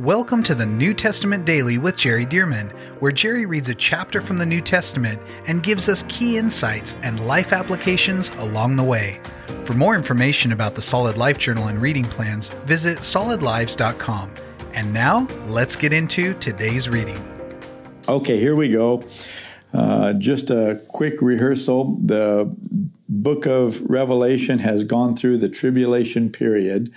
Welcome 0.00 0.42
to 0.42 0.56
the 0.56 0.66
New 0.66 0.92
Testament 0.92 1.44
Daily 1.44 1.78
with 1.78 1.94
Jerry 1.94 2.26
Dirmann, 2.26 2.70
where 2.98 3.12
Jerry 3.12 3.46
reads 3.46 3.68
a 3.68 3.76
chapter 3.76 4.20
from 4.20 4.38
the 4.38 4.44
New 4.44 4.60
Testament 4.60 5.22
and 5.46 5.62
gives 5.62 5.88
us 5.88 6.02
key 6.08 6.36
insights 6.36 6.96
and 7.02 7.24
life 7.24 7.52
applications 7.52 8.28
along 8.38 8.74
the 8.74 8.82
way. 8.82 9.20
For 9.64 9.74
more 9.74 9.94
information 9.94 10.50
about 10.50 10.74
the 10.74 10.82
Solid 10.82 11.16
Life 11.16 11.38
Journal 11.38 11.68
and 11.68 11.80
reading 11.80 12.06
plans, 12.06 12.48
visit 12.64 12.98
solidlives.com. 12.98 14.34
And 14.72 14.92
now, 14.92 15.28
let's 15.44 15.76
get 15.76 15.92
into 15.92 16.34
today's 16.40 16.88
reading. 16.88 17.22
Okay, 18.08 18.40
here 18.40 18.56
we 18.56 18.72
go. 18.72 19.04
Uh, 19.72 20.12
just 20.14 20.50
a 20.50 20.82
quick 20.88 21.22
rehearsal. 21.22 22.00
The 22.02 22.52
book 23.08 23.46
of 23.46 23.80
Revelation 23.88 24.58
has 24.58 24.82
gone 24.82 25.14
through 25.14 25.38
the 25.38 25.48
tribulation 25.48 26.30
period. 26.30 26.92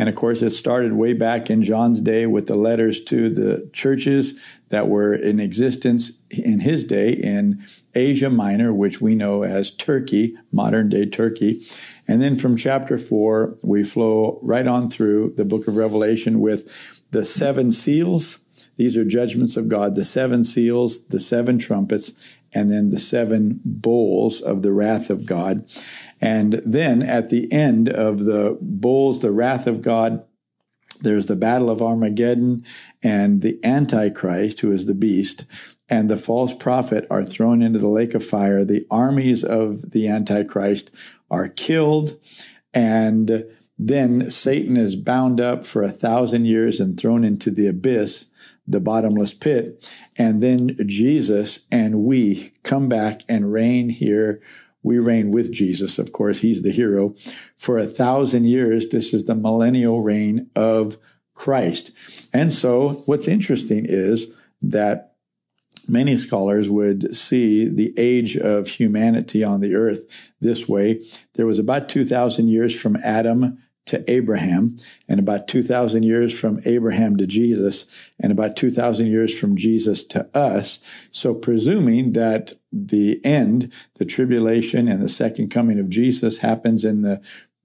And 0.00 0.08
of 0.08 0.14
course, 0.14 0.40
it 0.40 0.48
started 0.48 0.94
way 0.94 1.12
back 1.12 1.50
in 1.50 1.62
John's 1.62 2.00
day 2.00 2.24
with 2.24 2.46
the 2.46 2.56
letters 2.56 3.02
to 3.02 3.28
the 3.28 3.68
churches 3.74 4.40
that 4.70 4.88
were 4.88 5.12
in 5.12 5.38
existence 5.38 6.22
in 6.30 6.60
his 6.60 6.86
day 6.86 7.12
in 7.12 7.62
Asia 7.94 8.30
Minor, 8.30 8.72
which 8.72 9.02
we 9.02 9.14
know 9.14 9.42
as 9.42 9.70
Turkey, 9.70 10.38
modern 10.52 10.88
day 10.88 11.04
Turkey. 11.04 11.60
And 12.08 12.22
then 12.22 12.38
from 12.38 12.56
chapter 12.56 12.96
four, 12.96 13.58
we 13.62 13.84
flow 13.84 14.38
right 14.40 14.66
on 14.66 14.88
through 14.88 15.34
the 15.36 15.44
book 15.44 15.68
of 15.68 15.76
Revelation 15.76 16.40
with 16.40 17.02
the 17.10 17.22
seven 17.22 17.70
seals. 17.70 18.38
These 18.80 18.96
are 18.96 19.04
judgments 19.04 19.58
of 19.58 19.68
God, 19.68 19.94
the 19.94 20.06
seven 20.06 20.42
seals, 20.42 21.04
the 21.08 21.20
seven 21.20 21.58
trumpets, 21.58 22.12
and 22.50 22.72
then 22.72 22.88
the 22.88 22.98
seven 22.98 23.60
bowls 23.62 24.40
of 24.40 24.62
the 24.62 24.72
wrath 24.72 25.10
of 25.10 25.26
God. 25.26 25.66
And 26.18 26.62
then 26.64 27.02
at 27.02 27.28
the 27.28 27.52
end 27.52 27.90
of 27.90 28.24
the 28.24 28.56
bowls, 28.58 29.18
the 29.18 29.32
wrath 29.32 29.66
of 29.66 29.82
God, 29.82 30.24
there's 31.02 31.26
the 31.26 31.36
battle 31.36 31.68
of 31.68 31.82
Armageddon 31.82 32.64
and 33.02 33.42
the 33.42 33.62
Antichrist, 33.62 34.60
who 34.60 34.72
is 34.72 34.86
the 34.86 34.94
beast, 34.94 35.44
and 35.90 36.08
the 36.08 36.16
false 36.16 36.54
prophet 36.54 37.06
are 37.10 37.22
thrown 37.22 37.60
into 37.60 37.78
the 37.78 37.86
lake 37.86 38.14
of 38.14 38.24
fire. 38.24 38.64
The 38.64 38.86
armies 38.90 39.44
of 39.44 39.90
the 39.90 40.08
Antichrist 40.08 40.90
are 41.30 41.48
killed, 41.48 42.18
and 42.72 43.44
then 43.78 44.30
Satan 44.30 44.78
is 44.78 44.96
bound 44.96 45.38
up 45.38 45.66
for 45.66 45.82
a 45.82 45.90
thousand 45.90 46.46
years 46.46 46.80
and 46.80 46.98
thrown 46.98 47.24
into 47.24 47.50
the 47.50 47.66
abyss, 47.66 48.29
the 48.70 48.80
bottomless 48.80 49.34
pit. 49.34 49.92
And 50.16 50.42
then 50.42 50.76
Jesus 50.86 51.66
and 51.70 52.04
we 52.04 52.52
come 52.62 52.88
back 52.88 53.22
and 53.28 53.52
reign 53.52 53.88
here 53.88 54.40
we 54.82 54.98
reign 54.98 55.30
with 55.30 55.52
Jesus, 55.52 55.98
of 55.98 56.12
course, 56.12 56.40
he's 56.40 56.62
the 56.62 56.72
hero. 56.72 57.14
For 57.56 57.78
a 57.78 57.86
thousand 57.86 58.44
years, 58.44 58.88
this 58.88 59.12
is 59.12 59.26
the 59.26 59.34
millennial 59.34 60.00
reign 60.00 60.50
of 60.56 60.98
Christ. 61.34 61.90
And 62.32 62.52
so, 62.52 62.90
what's 63.06 63.28
interesting 63.28 63.84
is 63.86 64.38
that 64.62 65.14
many 65.88 66.16
scholars 66.16 66.70
would 66.70 67.14
see 67.14 67.68
the 67.68 67.92
age 67.98 68.36
of 68.36 68.68
humanity 68.68 69.44
on 69.44 69.60
the 69.60 69.74
earth 69.74 70.30
this 70.40 70.68
way. 70.68 71.02
There 71.34 71.46
was 71.46 71.58
about 71.58 71.88
2,000 71.88 72.48
years 72.48 72.78
from 72.78 72.96
Adam 72.96 73.58
to 73.90 74.10
Abraham, 74.10 74.76
and 75.08 75.20
about 75.20 75.48
2,000 75.48 76.02
years 76.02 76.38
from 76.38 76.60
Abraham 76.64 77.16
to 77.16 77.26
Jesus, 77.26 77.86
and 78.18 78.32
about 78.32 78.56
2,000 78.56 79.06
years 79.06 79.36
from 79.36 79.56
Jesus 79.56 80.04
to 80.04 80.28
us. 80.36 80.84
So, 81.10 81.34
presuming 81.34 82.12
that 82.12 82.52
the 82.72 83.20
end, 83.24 83.72
the 83.96 84.04
tribulation, 84.04 84.88
and 84.88 85.02
the 85.02 85.08
second 85.08 85.50
coming 85.50 85.78
of 85.78 85.90
Jesus 85.90 86.38
happens 86.38 86.84
in 86.84 87.02
the 87.02 87.20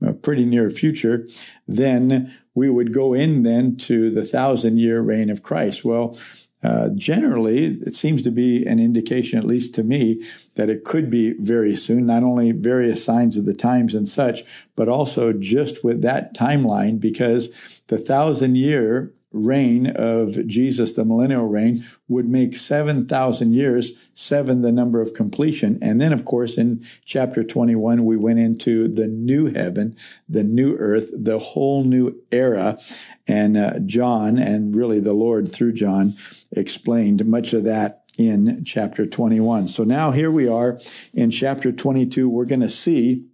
uh, 0.05 0.13
pretty 0.13 0.45
near 0.45 0.69
future, 0.69 1.27
then 1.67 2.35
we 2.55 2.69
would 2.69 2.93
go 2.93 3.13
in 3.13 3.43
then 3.43 3.77
to 3.77 4.09
the 4.09 4.23
thousand 4.23 4.77
year 4.79 5.01
reign 5.01 5.29
of 5.29 5.43
Christ. 5.43 5.85
Well, 5.85 6.17
uh, 6.65 6.89
generally, 6.95 7.77
it 7.85 7.93
seems 7.93 8.23
to 8.23 8.31
be 8.31 8.65
an 8.65 8.79
indication, 8.79 9.37
at 9.37 9.45
least 9.45 9.75
to 9.75 9.83
me, 9.83 10.23
that 10.55 10.67
it 10.67 10.83
could 10.83 11.11
be 11.11 11.33
very 11.33 11.75
soon, 11.75 12.07
not 12.07 12.23
only 12.23 12.51
various 12.51 13.05
signs 13.05 13.37
of 13.37 13.45
the 13.45 13.53
times 13.53 13.93
and 13.93 14.07
such, 14.07 14.41
but 14.75 14.89
also 14.89 15.31
just 15.31 15.83
with 15.83 16.01
that 16.01 16.35
timeline, 16.35 16.99
because 16.99 17.74
the 17.87 17.97
thousand 17.97 18.55
year 18.55 19.13
reign 19.31 19.87
of 19.87 20.47
Jesus, 20.47 20.93
the 20.93 21.05
millennial 21.05 21.45
reign, 21.45 21.83
would 22.07 22.27
make 22.27 22.55
7,000 22.55 23.53
years, 23.53 23.91
seven 24.13 24.61
the 24.61 24.71
number 24.71 25.01
of 25.01 25.13
completion. 25.13 25.77
And 25.81 26.01
then, 26.01 26.13
of 26.13 26.25
course, 26.25 26.57
in 26.57 26.83
chapter 27.03 27.43
21, 27.43 28.05
we 28.05 28.17
went 28.17 28.39
into 28.39 28.87
the 28.87 29.07
new 29.07 29.47
heaven, 29.53 29.97
the 30.27 30.43
new 30.43 30.75
earth, 30.77 31.11
the 31.13 31.37
whole 31.37 31.83
new 31.83 32.21
era. 32.31 32.79
And 33.27 33.57
uh, 33.57 33.79
John, 33.79 34.37
and 34.37 34.75
really 34.75 34.99
the 34.99 35.13
Lord 35.13 35.51
through 35.51 35.73
John, 35.73 36.13
explained 36.51 37.25
much 37.25 37.53
of 37.53 37.65
that 37.65 38.03
in 38.17 38.63
chapter 38.63 39.05
21. 39.05 39.67
So 39.67 39.83
now 39.83 40.11
here 40.11 40.31
we 40.31 40.47
are 40.47 40.79
in 41.13 41.29
chapter 41.29 41.71
22. 41.71 42.29
We're 42.29 42.45
going 42.45 42.61
to 42.61 42.69
see 42.69 43.25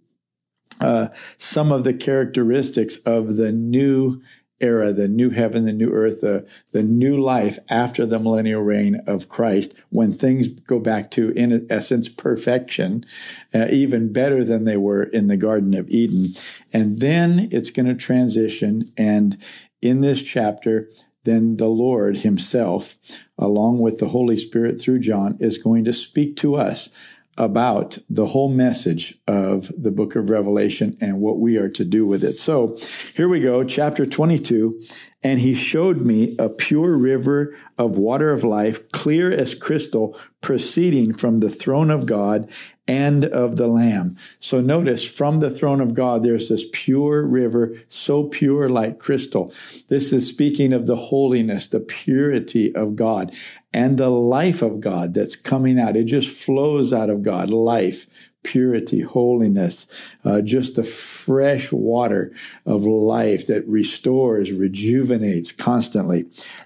uh, 0.80 1.08
some 1.36 1.70
of 1.70 1.84
the 1.84 1.94
characteristics 1.94 2.96
of 3.06 3.36
the 3.36 3.52
new 3.52 4.20
era, 4.62 4.92
the 4.92 5.08
new 5.08 5.30
heaven, 5.30 5.64
the 5.64 5.72
new 5.72 5.90
earth, 5.90 6.20
the, 6.20 6.48
the 6.70 6.82
new 6.82 7.20
life 7.20 7.58
after 7.68 8.06
the 8.06 8.18
millennial 8.18 8.62
reign 8.62 9.00
of 9.06 9.28
Christ, 9.28 9.74
when 9.90 10.12
things 10.12 10.48
go 10.48 10.78
back 10.78 11.10
to, 11.12 11.30
in 11.30 11.66
essence, 11.68 12.08
perfection, 12.08 13.04
uh, 13.52 13.66
even 13.70 14.12
better 14.12 14.44
than 14.44 14.64
they 14.64 14.76
were 14.76 15.02
in 15.02 15.26
the 15.26 15.36
Garden 15.36 15.74
of 15.74 15.88
Eden. 15.90 16.28
And 16.72 17.00
then 17.00 17.48
it's 17.50 17.70
going 17.70 17.86
to 17.86 17.94
transition. 17.94 18.92
And 18.96 19.36
in 19.82 20.00
this 20.00 20.22
chapter, 20.22 20.90
then 21.24 21.56
the 21.56 21.68
Lord 21.68 22.18
Himself, 22.18 22.96
along 23.38 23.80
with 23.80 23.98
the 23.98 24.08
Holy 24.08 24.36
Spirit 24.36 24.80
through 24.80 25.00
John, 25.00 25.36
is 25.40 25.58
going 25.58 25.84
to 25.84 25.92
speak 25.92 26.36
to 26.36 26.56
us 26.56 26.94
about 27.38 27.98
the 28.10 28.26
whole 28.26 28.48
message 28.48 29.18
of 29.26 29.72
the 29.76 29.90
book 29.90 30.16
of 30.16 30.30
Revelation 30.30 30.96
and 31.00 31.20
what 31.20 31.38
we 31.38 31.56
are 31.56 31.68
to 31.70 31.84
do 31.84 32.06
with 32.06 32.22
it. 32.22 32.34
So 32.34 32.76
here 33.14 33.28
we 33.28 33.40
go, 33.40 33.64
chapter 33.64 34.04
22. 34.04 34.80
And 35.24 35.38
he 35.40 35.54
showed 35.54 35.98
me 35.98 36.34
a 36.38 36.48
pure 36.48 36.96
river 36.96 37.56
of 37.78 37.96
water 37.96 38.30
of 38.30 38.42
life, 38.42 38.90
clear 38.90 39.30
as 39.30 39.54
crystal, 39.54 40.18
proceeding 40.40 41.14
from 41.14 41.38
the 41.38 41.48
throne 41.48 41.90
of 41.90 42.06
God 42.06 42.50
and 42.88 43.24
of 43.26 43.56
the 43.56 43.68
Lamb. 43.68 44.16
So 44.40 44.60
notice 44.60 45.08
from 45.08 45.38
the 45.38 45.50
throne 45.50 45.80
of 45.80 45.94
God, 45.94 46.24
there's 46.24 46.48
this 46.48 46.64
pure 46.72 47.24
river, 47.24 47.76
so 47.86 48.24
pure 48.24 48.68
like 48.68 48.98
crystal. 48.98 49.54
This 49.88 50.12
is 50.12 50.28
speaking 50.28 50.72
of 50.72 50.86
the 50.86 50.96
holiness, 50.96 51.68
the 51.68 51.80
purity 51.80 52.74
of 52.74 52.96
God 52.96 53.32
and 53.72 53.98
the 53.98 54.10
life 54.10 54.60
of 54.62 54.80
God 54.80 55.14
that's 55.14 55.36
coming 55.36 55.78
out. 55.78 55.96
It 55.96 56.04
just 56.04 56.28
flows 56.28 56.92
out 56.92 57.08
of 57.08 57.22
God, 57.22 57.50
life, 57.50 58.06
purity, 58.42 59.00
holiness, 59.00 60.14
uh, 60.24 60.40
just 60.40 60.76
the 60.76 60.84
fresh 60.84 61.72
water 61.72 62.32
of 62.66 62.84
life 62.84 63.46
that 63.46 63.66
restores, 63.66 64.52
rejuvenates 64.52 65.52
constantly. 65.52 66.24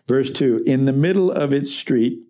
Verse 0.09 0.31
2 0.31 0.62
In 0.66 0.84
the 0.84 0.92
middle 0.92 1.31
of 1.31 1.53
its 1.53 1.75
street, 1.75 2.20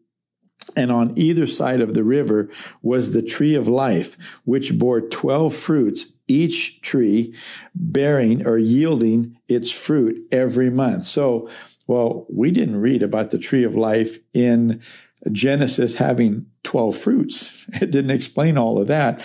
and 0.75 0.91
on 0.91 1.17
either 1.17 1.47
side 1.47 1.81
of 1.81 1.95
the 1.95 2.05
river 2.05 2.51
was 2.83 3.13
the 3.13 3.23
tree 3.23 3.55
of 3.55 3.69
life, 3.69 4.41
which 4.45 4.79
bore 4.79 5.01
12 5.01 5.55
fruits, 5.55 6.15
each 6.29 6.81
tree 6.81 7.35
bearing 7.75 8.47
or 8.47 8.59
yielding 8.59 9.37
its 9.49 9.71
fruit 9.71 10.21
every 10.33 10.71
month. 10.71 11.05
So, 11.05 11.49
well, 11.87 12.27
we 12.29 12.51
didn't 12.51 12.81
read 12.81 13.03
about 13.03 13.31
the 13.31 13.39
tree 13.39 13.63
of 13.63 13.77
life 13.77 14.19
in 14.35 14.83
Genesis 15.31 15.97
having 15.97 16.47
12 16.67 16.97
fruits. 16.97 17.53
It 17.81 17.91
didn't 17.91 18.11
explain 18.11 18.59
all 18.59 18.79
of 18.79 18.89
that. 18.89 19.25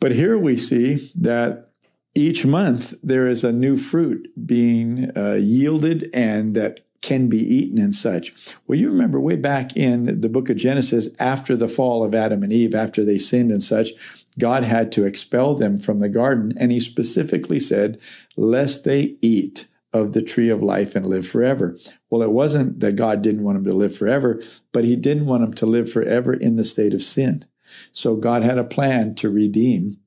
But 0.00 0.12
here 0.12 0.38
we 0.38 0.56
see 0.56 1.10
that 1.16 1.70
each 2.14 2.44
month 2.46 2.94
there 3.02 3.26
is 3.26 3.44
a 3.44 3.52
new 3.52 3.76
fruit 3.76 4.28
being 4.46 5.10
uh, 5.16 5.34
yielded 5.34 6.08
and 6.12 6.54
that 6.54 6.80
can 7.00 7.28
be 7.28 7.38
eaten 7.38 7.78
and 7.78 7.94
such. 7.94 8.34
Well, 8.66 8.78
you 8.78 8.90
remember 8.90 9.20
way 9.20 9.36
back 9.36 9.76
in 9.76 10.20
the 10.20 10.28
book 10.28 10.50
of 10.50 10.56
Genesis, 10.56 11.08
after 11.18 11.56
the 11.56 11.68
fall 11.68 12.04
of 12.04 12.14
Adam 12.14 12.42
and 12.42 12.52
Eve, 12.52 12.74
after 12.74 13.04
they 13.04 13.18
sinned 13.18 13.50
and 13.50 13.62
such, 13.62 13.90
God 14.38 14.64
had 14.64 14.92
to 14.92 15.06
expel 15.06 15.54
them 15.54 15.78
from 15.78 16.00
the 16.00 16.08
garden. 16.08 16.52
And 16.58 16.72
he 16.72 16.80
specifically 16.80 17.60
said, 17.60 18.00
lest 18.36 18.84
they 18.84 19.16
eat 19.22 19.68
of 19.92 20.12
the 20.12 20.22
tree 20.22 20.50
of 20.50 20.62
life 20.62 20.94
and 20.94 21.06
live 21.06 21.26
forever. 21.26 21.76
Well, 22.10 22.22
it 22.22 22.30
wasn't 22.30 22.80
that 22.80 22.96
God 22.96 23.22
didn't 23.22 23.44
want 23.44 23.58
him 23.58 23.64
to 23.64 23.72
live 23.72 23.96
forever, 23.96 24.42
but 24.72 24.84
he 24.84 24.96
didn't 24.96 25.26
want 25.26 25.44
him 25.44 25.54
to 25.54 25.66
live 25.66 25.90
forever 25.90 26.32
in 26.32 26.56
the 26.56 26.64
state 26.64 26.94
of 26.94 27.02
sin. 27.02 27.46
So 27.92 28.16
God 28.16 28.42
had 28.42 28.58
a 28.58 28.64
plan 28.64 29.14
to 29.16 29.30
redeem. 29.30 29.98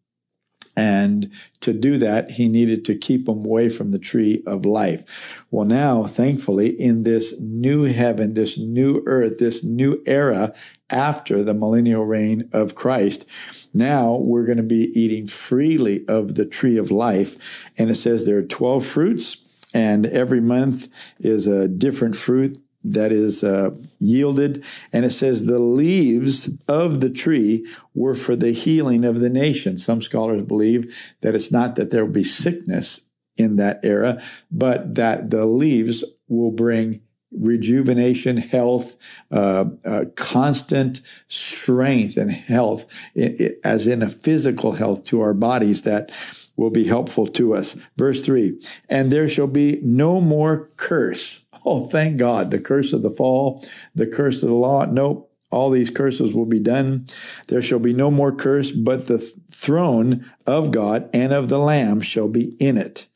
And 0.78 1.33
to 1.60 1.74
do 1.74 1.98
that, 1.98 2.31
he 2.31 2.48
needed 2.48 2.86
to 2.86 2.98
keep 2.98 3.25
them 3.25 3.39
away 3.39 3.68
from 3.68 3.89
the 3.89 4.00
tree 4.00 4.42
of 4.48 4.66
life. 4.66 5.45
Well, 5.51 5.66
now, 5.66 6.04
thankfully, 6.04 6.69
in 6.69 7.04
this 7.04 7.38
new 7.42 7.84
heaven, 7.84 8.36
this 8.36 8.57
new 8.57 9.04
earth, 9.06 9.38
this 9.38 9.66
new 9.66 10.01
era 10.06 10.54
after 10.89 11.44
the 11.44 11.54
millennial 11.54 12.06
reign 12.06 12.50
of 12.54 12.75
Christ, 12.75 13.30
now 13.74 14.16
we're 14.16 14.45
going 14.45 14.57
to 14.57 14.63
be 14.63 14.98
eating 14.98 15.27
freely 15.27 16.06
of 16.07 16.36
the 16.36 16.45
tree 16.45 16.77
of 16.77 16.89
life. 16.89 17.69
And 17.77 17.89
it 17.89 17.95
says 17.95 18.25
there 18.25 18.38
are 18.38 18.44
12 18.44 18.86
fruits 18.86 19.40
and 19.73 20.06
every 20.06 20.41
month 20.41 20.88
is 21.19 21.47
a 21.47 21.68
different 21.68 22.15
fruit 22.15 22.57
that 22.83 23.12
is 23.12 23.44
uh, 23.44 23.71
yielded. 24.00 24.63
And 24.91 25.06
it 25.06 25.12
says 25.12 25.45
the 25.45 25.59
leaves 25.59 26.50
of 26.68 27.00
the 27.01 27.09
tree 27.09 27.68
were 27.94 28.15
for 28.15 28.35
the 28.35 28.51
healing 28.51 29.06
of 29.06 29.19
the 29.19 29.29
nation. 29.29 29.77
Some 29.77 30.01
scholars 30.01 30.44
believe 30.44 31.15
that 31.21 31.35
it's 31.35 31.51
not 31.51 31.75
that 31.75 31.91
there 31.91 32.06
will 32.06 32.13
be 32.13 32.23
sickness 32.23 33.12
in 33.38 33.56
that 33.57 33.79
era, 33.83 34.21
but 34.51 34.95
that 34.95 35.29
the 35.29 35.45
leaves 35.45 36.03
will 36.27 36.51
bring 36.51 37.01
rejuvenation, 37.31 38.38
health, 38.38 38.95
uh, 39.31 39.66
uh, 39.86 40.06
constant 40.16 41.01
strength 41.28 42.18
and 42.18 42.31
health, 42.31 42.86
it, 43.16 43.39
it, 43.39 43.60
as 43.63 43.88
in 43.88 44.01
a 44.01 44.10
physical 44.10 44.74
health 44.74 45.04
to 45.06 45.22
our 45.22 45.33
bodies 45.33 45.83
that 45.83 46.12
will 46.56 46.69
be 46.69 46.86
helpful 46.86 47.28
to 47.28 47.54
us. 47.54 47.80
Verse 47.98 48.22
3 48.22 48.60
And 48.89 49.12
there 49.12 49.30
shall 49.30 49.48
be 49.48 49.80
no 49.81 50.22
more 50.22 50.69
curse. 50.78 51.45
Oh, 51.66 51.86
thank 51.86 52.18
God. 52.18 52.51
The 52.51 52.60
curse 52.60 52.92
of 52.92 53.04
the 53.04 53.12
fall, 53.12 53.63
the 53.94 54.07
curse 54.07 54.44
of 54.44 54.50
the 54.50 54.56
law. 54.56 54.86
Nope. 54.86 55.31
All 55.51 55.69
these 55.69 55.89
curses 55.89 56.33
will 56.33 56.45
be 56.45 56.59
done. 56.59 57.07
There 57.48 57.62
shall 57.62 57.80
be 57.80 57.94
no 57.94 58.09
more 58.09 58.33
curse, 58.33 58.71
but 58.71 59.07
the 59.07 59.18
throne 59.18 60.31
of 60.48 60.71
God 60.71 61.09
and 61.13 61.33
of 61.33 61.50
the 61.50 61.59
Lamb 61.59 62.01
shall 62.01 62.30
be 62.30 62.56
in 62.59 62.77
it, 62.77 63.07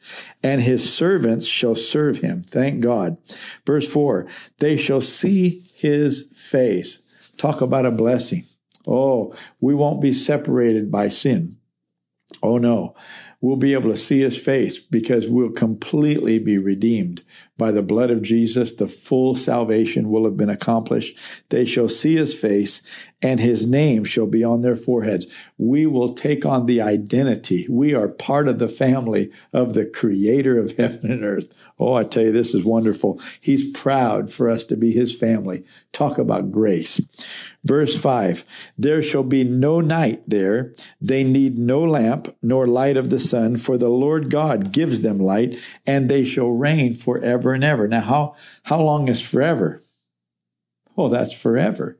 and 0.44 0.62
his 0.62 0.94
servants 0.94 1.48
shall 1.48 1.76
serve 1.76 2.20
him. 2.20 2.44
Thank 2.44 2.82
God. 2.82 3.18
Verse 3.66 3.92
4 3.92 4.28
They 4.60 4.76
shall 4.76 5.02
see 5.02 5.64
his 5.76 6.30
face. 6.36 7.02
Talk 7.38 7.62
about 7.62 7.86
a 7.86 7.92
blessing. 7.92 8.44
Oh, 8.86 9.34
we 9.60 9.74
won't 9.74 10.02
be 10.02 10.14
separated 10.14 10.92
by 10.92 11.08
sin. 11.08 11.58
Oh 12.44 12.58
no, 12.58 12.96
we'll 13.46 13.56
be 13.56 13.74
able 13.74 13.92
to 13.92 13.98
see 13.98 14.22
his 14.22 14.36
face 14.36 14.80
because 14.80 15.30
we'll 15.30 15.52
completely 15.52 16.40
be 16.40 16.58
redeemed 16.58 17.22
by 17.60 17.70
the 17.70 17.84
blood 17.84 18.10
of 18.10 18.24
Jesus. 18.24 18.74
The 18.74 18.88
full 18.88 19.36
salvation 19.36 20.10
will 20.10 20.26
have 20.26 20.36
been 20.36 20.50
accomplished. 20.50 21.16
They 21.50 21.64
shall 21.64 21.88
see 21.88 22.16
his 22.16 22.38
face 22.38 22.82
and 23.22 23.40
his 23.40 23.68
name 23.68 24.04
shall 24.04 24.26
be 24.26 24.44
on 24.44 24.62
their 24.62 24.76
foreheads. 24.76 25.28
We 25.60 25.86
will 25.86 26.14
take 26.14 26.44
on 26.44 26.66
the 26.66 26.82
identity. 26.82 27.68
We 27.70 27.94
are 27.94 28.08
part 28.08 28.48
of 28.48 28.58
the 28.58 28.68
family 28.68 29.32
of 29.54 29.76
the 29.76 29.86
creator 29.86 30.60
of 30.60 30.72
heaven 30.78 31.12
and 31.12 31.24
earth. 31.24 31.48
Oh, 31.80 31.94
I 31.94 32.04
tell 32.04 32.24
you, 32.24 32.32
this 32.32 32.56
is 32.56 32.64
wonderful. 32.64 33.22
He's 33.42 33.72
proud 33.78 34.32
for 34.32 34.50
us 34.50 34.66
to 34.66 34.76
be 34.76 34.92
his 34.92 35.16
family. 35.16 35.64
Talk 35.92 36.18
about 36.18 36.52
grace. 36.52 37.00
Verse 37.66 38.00
5 38.00 38.46
There 38.78 39.02
shall 39.02 39.24
be 39.24 39.44
no 39.44 39.82
night 39.82 40.24
there. 40.28 40.72
They 41.02 41.24
need 41.24 41.58
no 41.58 41.82
lamp 41.82 42.28
nor 42.42 42.68
light 42.68 42.96
of 42.96 43.10
the 43.10 43.20
sun, 43.20 43.58
for 43.58 43.78
the 43.78 43.90
Lord 43.90 44.30
God 44.30 44.72
gives 44.72 45.02
them 45.02 45.20
light, 45.20 45.60
and 45.86 46.08
they 46.08 46.24
shall 46.24 46.50
reign 46.50 46.94
forever 46.94 47.54
and 47.54 47.64
ever. 47.64 47.88
Now, 47.88 48.02
how, 48.02 48.36
how 48.64 48.82
long 48.82 49.10
is 49.10 49.20
forever? 49.20 49.84
Oh, 50.96 51.10
that's 51.10 51.34
forever. 51.34 52.00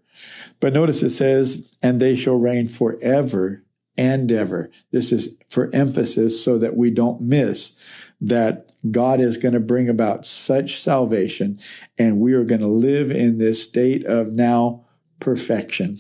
But 0.60 0.74
notice 0.74 1.04
it 1.04 1.10
says, 1.10 1.70
and 1.82 2.00
they 2.00 2.16
shall 2.16 2.38
reign 2.38 2.68
forever 2.68 3.64
and 3.98 4.32
ever. 4.32 4.70
This 4.92 5.12
is 5.12 5.40
for 5.50 5.70
emphasis 5.74 6.44
so 6.44 6.58
that 6.60 6.78
we 6.78 6.92
don't 6.92 7.22
miss 7.22 7.82
that 8.22 8.72
God 8.90 9.20
is 9.20 9.38
going 9.38 9.54
to 9.54 9.60
bring 9.60 9.90
about 9.90 10.26
such 10.26 10.80
salvation 10.80 11.60
and 11.98 12.20
we 12.20 12.34
are 12.34 12.46
going 12.46 12.62
to 12.62 12.68
live 12.68 13.12
in 13.12 13.38
this 13.38 13.62
state 13.62 14.06
of 14.06 14.32
now 14.32 14.85
perfection, 15.26 15.98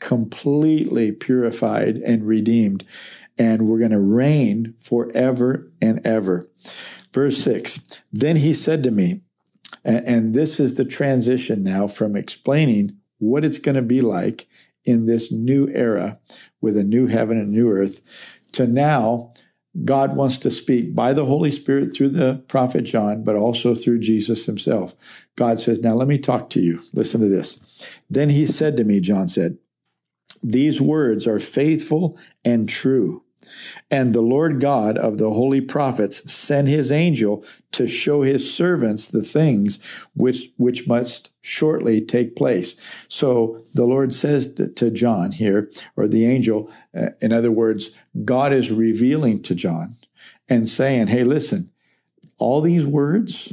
completely 0.00 1.12
purified 1.12 1.96
and 1.98 2.26
redeemed. 2.26 2.84
And 3.38 3.68
we're 3.68 3.78
going 3.78 3.92
to 3.92 4.00
reign 4.00 4.74
forever 4.80 5.70
and 5.80 6.04
ever. 6.04 6.50
Verse 7.12 7.38
6 7.38 8.02
Then 8.12 8.36
he 8.36 8.52
said 8.52 8.82
to 8.82 8.90
me, 8.90 9.22
and, 9.84 10.34
this 10.34 10.58
is 10.58 10.76
the 10.76 10.84
transition 10.84 11.62
now 11.62 11.86
from 11.86 12.16
explaining 12.16 12.96
what 13.18 13.44
it's 13.44 13.58
going 13.58 13.74
to 13.76 13.82
be 13.82 14.00
like 14.00 14.48
in 14.84 15.06
this 15.06 15.30
new 15.30 15.68
era 15.68 16.18
with 16.60 16.76
a 16.76 16.84
new 16.84 17.06
heaven 17.06 17.38
and 17.38 17.50
new 17.50 17.70
earth 17.70 18.02
to 18.52 18.66
now 18.66 19.30
God 19.82 20.14
wants 20.14 20.38
to 20.38 20.50
speak 20.50 20.94
by 20.94 21.12
the 21.12 21.24
Holy 21.24 21.50
Spirit 21.50 21.92
through 21.92 22.10
the 22.10 22.42
prophet 22.46 22.82
John, 22.82 23.24
but 23.24 23.34
also 23.34 23.74
through 23.74 23.98
Jesus 23.98 24.46
himself. 24.46 24.94
God 25.36 25.58
says, 25.58 25.80
Now 25.80 25.94
let 25.94 26.06
me 26.06 26.18
talk 26.18 26.48
to 26.50 26.60
you. 26.60 26.80
Listen 26.92 27.20
to 27.20 27.28
this. 27.28 27.98
Then 28.08 28.30
he 28.30 28.46
said 28.46 28.76
to 28.76 28.84
me, 28.84 29.00
John 29.00 29.26
said, 29.28 29.58
These 30.42 30.80
words 30.80 31.26
are 31.26 31.40
faithful 31.40 32.16
and 32.44 32.68
true. 32.68 33.23
And 33.90 34.14
the 34.14 34.20
Lord 34.20 34.60
God 34.60 34.98
of 34.98 35.18
the 35.18 35.30
holy 35.30 35.60
prophets 35.60 36.32
sent 36.32 36.68
his 36.68 36.90
angel 36.90 37.44
to 37.72 37.86
show 37.86 38.22
his 38.22 38.52
servants 38.52 39.08
the 39.08 39.22
things 39.22 39.82
which, 40.14 40.50
which 40.56 40.86
must 40.86 41.30
shortly 41.42 42.00
take 42.00 42.36
place. 42.36 42.80
So 43.08 43.62
the 43.74 43.84
Lord 43.84 44.14
says 44.14 44.52
to, 44.54 44.90
John 44.90 45.32
here, 45.32 45.70
or 45.96 46.06
the 46.06 46.26
angel, 46.26 46.70
uh, 46.96 47.10
in 47.20 47.32
other 47.32 47.50
words, 47.50 47.94
God 48.24 48.52
is 48.52 48.70
revealing 48.70 49.42
to 49.42 49.54
John 49.54 49.96
and 50.48 50.68
saying, 50.68 51.08
Hey, 51.08 51.24
listen, 51.24 51.70
all 52.38 52.60
these 52.60 52.86
words 52.86 53.52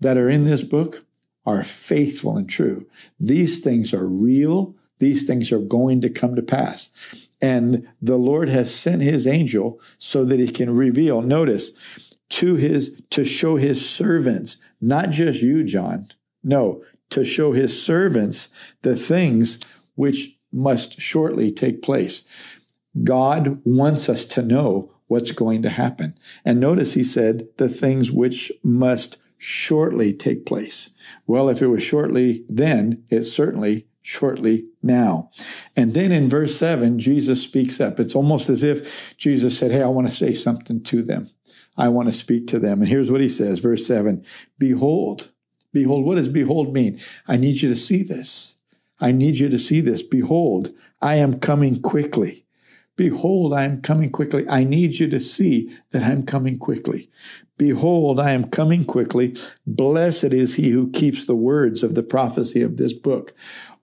that 0.00 0.16
are 0.16 0.28
in 0.28 0.44
this 0.44 0.62
book 0.62 1.04
are 1.46 1.62
faithful 1.62 2.36
and 2.36 2.48
true. 2.48 2.86
These 3.18 3.60
things 3.60 3.92
are 3.92 4.06
real. 4.06 4.74
These 4.98 5.26
things 5.26 5.52
are 5.52 5.58
going 5.58 6.00
to 6.02 6.08
come 6.08 6.36
to 6.36 6.42
pass. 6.42 7.23
And 7.44 7.86
the 8.00 8.16
Lord 8.16 8.48
has 8.48 8.74
sent 8.74 9.02
his 9.02 9.26
angel 9.26 9.78
so 9.98 10.24
that 10.24 10.40
he 10.40 10.48
can 10.48 10.74
reveal, 10.74 11.20
notice, 11.20 11.72
to 12.30 12.54
his, 12.54 13.02
to 13.10 13.22
show 13.22 13.56
his 13.56 13.86
servants, 13.86 14.56
not 14.80 15.10
just 15.10 15.42
you, 15.42 15.62
John. 15.62 16.08
No, 16.42 16.82
to 17.10 17.22
show 17.22 17.52
his 17.52 17.80
servants 17.80 18.48
the 18.80 18.96
things 18.96 19.62
which 19.94 20.38
must 20.50 21.02
shortly 21.02 21.52
take 21.52 21.82
place. 21.82 22.26
God 23.02 23.60
wants 23.66 24.08
us 24.08 24.24
to 24.24 24.40
know 24.40 24.94
what's 25.06 25.32
going 25.32 25.60
to 25.64 25.68
happen. 25.68 26.16
And 26.46 26.58
notice 26.58 26.94
he 26.94 27.04
said 27.04 27.48
the 27.58 27.68
things 27.68 28.10
which 28.10 28.50
must 28.62 29.18
shortly 29.36 30.14
take 30.14 30.46
place. 30.46 30.94
Well, 31.26 31.50
if 31.50 31.60
it 31.60 31.66
was 31.66 31.82
shortly 31.82 32.46
then, 32.48 33.04
it 33.10 33.24
certainly 33.24 33.86
shortly 34.04 34.66
now. 34.82 35.30
And 35.74 35.94
then 35.94 36.12
in 36.12 36.28
verse 36.28 36.56
7, 36.56 36.98
Jesus 37.00 37.42
speaks 37.42 37.80
up. 37.80 37.98
It's 37.98 38.14
almost 38.14 38.50
as 38.50 38.62
if 38.62 39.16
Jesus 39.16 39.58
said, 39.58 39.72
Hey, 39.72 39.82
I 39.82 39.88
want 39.88 40.06
to 40.06 40.14
say 40.14 40.34
something 40.34 40.82
to 40.84 41.02
them. 41.02 41.30
I 41.76 41.88
want 41.88 42.08
to 42.08 42.12
speak 42.12 42.46
to 42.48 42.58
them. 42.58 42.80
And 42.80 42.88
here's 42.88 43.10
what 43.10 43.22
he 43.22 43.30
says, 43.30 43.58
verse 43.58 43.86
7 43.86 44.24
Behold, 44.58 45.32
behold, 45.72 46.04
what 46.04 46.16
does 46.16 46.28
behold 46.28 46.72
mean? 46.72 47.00
I 47.26 47.38
need 47.38 47.62
you 47.62 47.68
to 47.70 47.76
see 47.76 48.02
this. 48.02 48.58
I 49.00 49.10
need 49.10 49.38
you 49.38 49.48
to 49.48 49.58
see 49.58 49.80
this. 49.80 50.02
Behold, 50.02 50.68
I 51.00 51.16
am 51.16 51.40
coming 51.40 51.80
quickly. 51.80 52.44
Behold, 52.96 53.52
I 53.52 53.64
am 53.64 53.80
coming 53.80 54.10
quickly. 54.10 54.48
I 54.48 54.62
need 54.62 55.00
you 55.00 55.08
to 55.08 55.18
see 55.18 55.74
that 55.90 56.04
I'm 56.04 56.24
coming 56.24 56.58
quickly. 56.58 57.10
Behold, 57.56 58.20
I 58.20 58.32
am 58.32 58.44
coming 58.50 58.84
quickly. 58.84 59.34
Blessed 59.66 60.32
is 60.32 60.54
he 60.54 60.70
who 60.70 60.90
keeps 60.90 61.24
the 61.24 61.34
words 61.34 61.82
of 61.82 61.96
the 61.96 62.04
prophecy 62.04 62.62
of 62.62 62.76
this 62.76 62.92
book. 62.92 63.34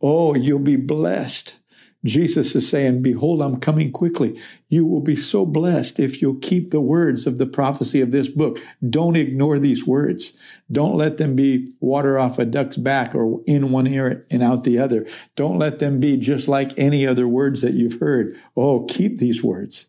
Oh, 0.01 0.34
you'll 0.36 0.60
be 0.60 0.75
blessed. 0.75 1.62
Jesus 2.03 2.55
is 2.55 2.67
saying, 2.67 3.01
Behold, 3.03 3.41
I'm 3.41 3.60
coming 3.60 3.91
quickly. 3.91 4.39
You 4.70 4.86
will 4.86 5.01
be 5.01 5.15
so 5.15 5.46
blessed 5.46 6.00
if 6.00 6.22
you'll 6.22 6.39
keep 6.39 6.72
the 6.72 6.81
words 6.81 7.27
of 7.27 7.38
the 7.38 7.46
prophecy 7.46 8.01
of 8.01 8.12
this 8.12 8.27
book. 8.27 8.60
Don't 8.88 9.15
ignore 9.15 9.60
these 9.60 9.86
words. 9.86 10.36
Don't 10.72 10.96
let 10.96 11.17
them 11.17 11.36
be 11.36 11.67
water 11.79 12.17
off 12.17 12.39
a 12.39 12.46
duck's 12.46 12.77
back 12.77 13.13
or 13.13 13.41
in 13.46 13.72
one 13.72 13.86
ear 13.86 14.25
and 14.31 14.41
out 14.41 14.63
the 14.63 14.79
other. 14.79 15.05
Don't 15.36 15.60
let 15.60 15.79
them 15.79 16.00
be 16.00 16.17
just 16.17 16.48
like 16.48 16.77
any 16.77 17.05
other 17.05 17.27
words 17.27 17.62
that 17.62 17.74
you've 17.74 18.00
heard. 18.00 18.36
Oh, 18.58 18.86
keep 18.86 19.20
these 19.20 19.43
words. 19.43 19.88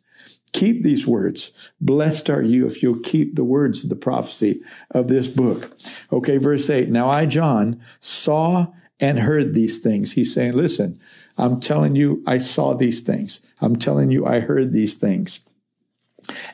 Keep 0.52 0.82
these 0.82 1.06
words. 1.06 1.52
Blessed 1.80 2.28
are 2.28 2.42
you 2.42 2.66
if 2.66 2.82
you'll 2.82 3.00
keep 3.00 3.36
the 3.36 3.44
words 3.44 3.82
of 3.82 3.88
the 3.88 3.96
prophecy 3.96 4.60
of 4.90 5.08
this 5.08 5.26
book. 5.26 5.74
Okay, 6.12 6.36
verse 6.36 6.68
8. 6.68 6.90
Now 6.90 7.08
I, 7.08 7.24
John, 7.24 7.80
saw 8.00 8.66
and 9.02 9.18
heard 9.18 9.52
these 9.52 9.78
things. 9.78 10.12
He's 10.12 10.32
saying, 10.32 10.54
listen, 10.54 10.98
I'm 11.36 11.60
telling 11.60 11.96
you, 11.96 12.22
I 12.26 12.38
saw 12.38 12.72
these 12.72 13.02
things. 13.02 13.44
I'm 13.60 13.76
telling 13.76 14.10
you, 14.10 14.24
I 14.24 14.40
heard 14.40 14.72
these 14.72 14.94
things. 14.94 15.40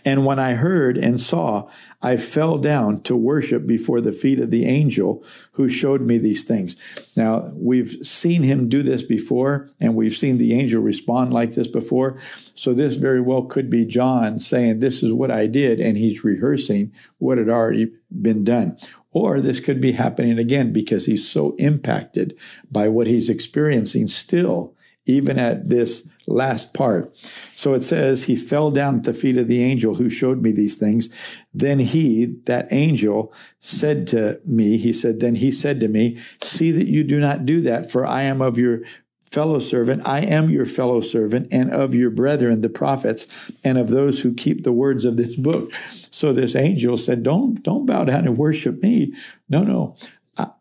And 0.05 0.25
when 0.25 0.39
I 0.39 0.55
heard 0.55 0.97
and 0.97 1.21
saw, 1.21 1.69
I 2.01 2.17
fell 2.17 2.59
down 2.59 3.03
to 3.03 3.17
worship 3.17 3.67
before 3.67 4.01
the 4.01 4.13
feet 4.13 4.39
of 4.39 4.51
the 4.51 4.67
angel 4.67 5.25
who 5.53 5.69
showed 5.69 6.01
me 6.01 6.19
these 6.19 6.45
things. 6.45 6.77
Now, 7.17 7.51
we've 7.55 7.91
seen 8.03 8.45
him 8.45 8.69
do 8.69 8.83
this 8.83 9.03
before, 9.03 9.69
and 9.81 9.97
we've 9.97 10.15
seen 10.15 10.39
the 10.39 10.55
angel 10.55 10.81
respond 10.81 11.33
like 11.33 11.53
this 11.53 11.67
before. 11.67 12.19
So, 12.55 12.73
this 12.73 12.95
very 12.95 13.21
well 13.21 13.43
could 13.43 13.69
be 13.69 13.85
John 13.85 14.39
saying, 14.39 14.79
This 14.79 15.03
is 15.03 15.13
what 15.13 15.31
I 15.31 15.47
did, 15.47 15.81
and 15.81 15.97
he's 15.97 16.25
rehearsing 16.25 16.93
what 17.19 17.39
had 17.39 17.49
already 17.49 17.93
been 18.11 18.45
done. 18.45 18.77
Or 19.11 19.41
this 19.41 19.59
could 19.59 19.81
be 19.81 19.93
happening 19.93 20.39
again 20.39 20.73
because 20.73 21.07
he's 21.07 21.29
so 21.29 21.57
impacted 21.57 22.39
by 22.71 22.89
what 22.89 23.09
he's 23.09 23.29
experiencing 23.29 24.07
still, 24.07 24.77
even 25.07 25.39
at 25.39 25.69
this 25.69 26.09
last 26.28 26.75
part. 26.75 27.16
So 27.16 27.75
it 27.75 27.82
says, 27.82 28.25
He 28.25 28.37
fell 28.37 28.70
down 28.70 28.97
at 28.97 29.04
the 29.04 29.14
feet 29.14 29.37
of 29.37 29.49
the 29.49 29.62
angel 29.62 29.97
who 29.97 30.11
showed 30.11 30.42
me 30.42 30.52
these 30.52 30.76
things. 30.76 31.08
Then 31.52 31.78
he, 31.78 32.26
that 32.44 32.73
angel, 32.73 33.32
said 33.58 34.06
to 34.08 34.40
me, 34.44 34.76
He 34.78 34.92
said, 34.92 35.20
Then 35.20 35.37
he 35.37 35.50
said 35.50 35.80
to 35.80 35.88
me, 35.88 36.18
See 36.42 36.70
that 36.73 36.88
you 36.88 37.04
do 37.04 37.18
not 37.18 37.47
do 37.47 37.61
that, 37.62 37.90
for 37.90 38.06
I 38.06 38.23
am 38.23 38.40
of 38.40 38.58
your 38.58 38.82
fellow 39.23 39.58
servant. 39.58 40.02
I 40.06 40.20
am 40.20 40.50
your 40.50 40.64
fellow 40.64 41.00
servant 41.00 41.49
and 41.52 41.70
of 41.70 41.94
your 41.94 42.11
brethren, 42.11 42.61
the 42.61 42.68
prophets, 42.68 43.52
and 43.62 43.76
of 43.76 43.90
those 43.90 44.23
who 44.23 44.35
keep 44.35 44.64
the 44.64 44.73
words 44.73 45.04
of 45.04 45.16
this 45.16 45.37
book. 45.37 45.70
So 46.11 46.32
this 46.32 46.56
angel 46.56 46.97
said, 46.97 47.23
Don't, 47.23 47.62
don't 47.62 47.87
bow 47.87 48.04
down 48.04 48.26
and 48.26 48.38
worship 48.38 48.82
me. 48.82 49.14
No, 49.49 49.62
no. 49.62 49.97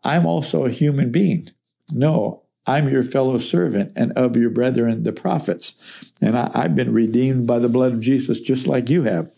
I'm 0.02 0.26
also 0.26 0.64
a 0.64 0.70
human 0.70 1.12
being. 1.12 1.50
No, 1.92 2.42
I'm 2.66 2.88
your 2.88 3.04
fellow 3.04 3.38
servant 3.38 3.92
and 3.96 4.12
of 4.12 4.36
your 4.36 4.50
brethren, 4.50 5.02
the 5.02 5.12
prophets. 5.12 6.12
And 6.20 6.38
I, 6.38 6.62
have 6.62 6.74
been 6.74 6.92
redeemed 6.92 7.46
by 7.46 7.58
the 7.58 7.68
blood 7.68 7.92
of 7.92 8.02
Jesus, 8.02 8.40
just 8.40 8.66
like 8.66 8.90
you 8.90 9.04
have. 9.04 9.30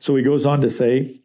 So 0.00 0.16
he 0.16 0.22
goes 0.22 0.46
on 0.46 0.60
to 0.62 0.70
say, 0.70 1.20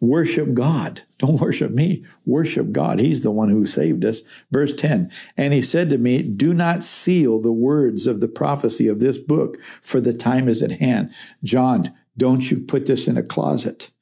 worship 0.00 0.54
God. 0.54 1.02
Don't 1.18 1.40
worship 1.40 1.70
me. 1.70 2.04
Worship 2.26 2.72
God. 2.72 2.98
He's 2.98 3.22
the 3.22 3.30
one 3.30 3.48
who 3.48 3.64
saved 3.64 4.04
us. 4.04 4.22
Verse 4.50 4.74
10. 4.74 5.10
And 5.36 5.52
he 5.52 5.62
said 5.62 5.88
to 5.90 5.98
me, 5.98 6.22
do 6.22 6.52
not 6.52 6.82
seal 6.82 7.40
the 7.40 7.52
words 7.52 8.08
of 8.08 8.20
the 8.20 8.26
prophecy 8.26 8.88
of 8.88 8.98
this 8.98 9.18
book, 9.18 9.60
for 9.60 10.00
the 10.00 10.12
time 10.12 10.48
is 10.48 10.62
at 10.62 10.72
hand. 10.72 11.12
John, 11.44 11.94
don't 12.16 12.50
you 12.50 12.58
put 12.58 12.86
this 12.86 13.06
in 13.06 13.16
a 13.16 13.22
closet. 13.22 13.92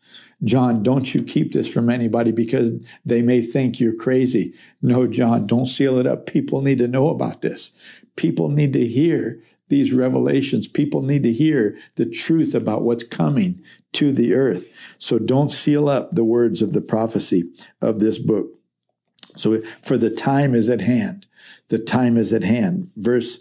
John, 0.42 0.82
don't 0.82 1.14
you 1.14 1.23
keep 1.23 1.52
this 1.52 1.68
from 1.68 1.90
anybody 1.90 2.32
because 2.32 2.73
they 3.04 3.23
may 3.23 3.42
think 3.42 3.78
you're 3.78 3.94
crazy. 3.94 4.54
No, 4.80 5.06
John, 5.06 5.47
don't 5.47 5.66
seal 5.66 5.99
it 5.99 6.06
up. 6.06 6.26
People 6.26 6.62
need 6.62 6.78
to 6.78 6.88
know 6.88 7.09
about 7.09 7.42
this. 7.42 7.76
People 8.16 8.49
need 8.49 8.73
to 8.73 8.87
hear 8.87 9.42
these 9.68 9.92
revelations. 9.92 10.66
People 10.66 11.02
need 11.02 11.23
to 11.23 11.32
hear 11.32 11.78
the 11.94 12.06
truth 12.06 12.54
about 12.54 12.82
what's 12.82 13.04
coming 13.04 13.62
to 13.92 14.12
the 14.12 14.35
earth. 14.35 14.97
So 14.99 15.18
don't 15.18 15.50
seal 15.50 15.88
up 15.88 16.12
the 16.12 16.25
words 16.25 16.62
of 16.62 16.73
the 16.73 16.80
prophecy 16.80 17.44
of 17.80 17.99
this 17.99 18.18
book. 18.18 18.49
So 19.37 19.62
for 19.82 19.97
the 19.97 20.11
time 20.11 20.54
is 20.54 20.68
at 20.68 20.80
hand. 20.80 21.26
The 21.68 21.78
time 21.78 22.16
is 22.16 22.32
at 22.32 22.42
hand. 22.42 22.90
Verse 22.97 23.38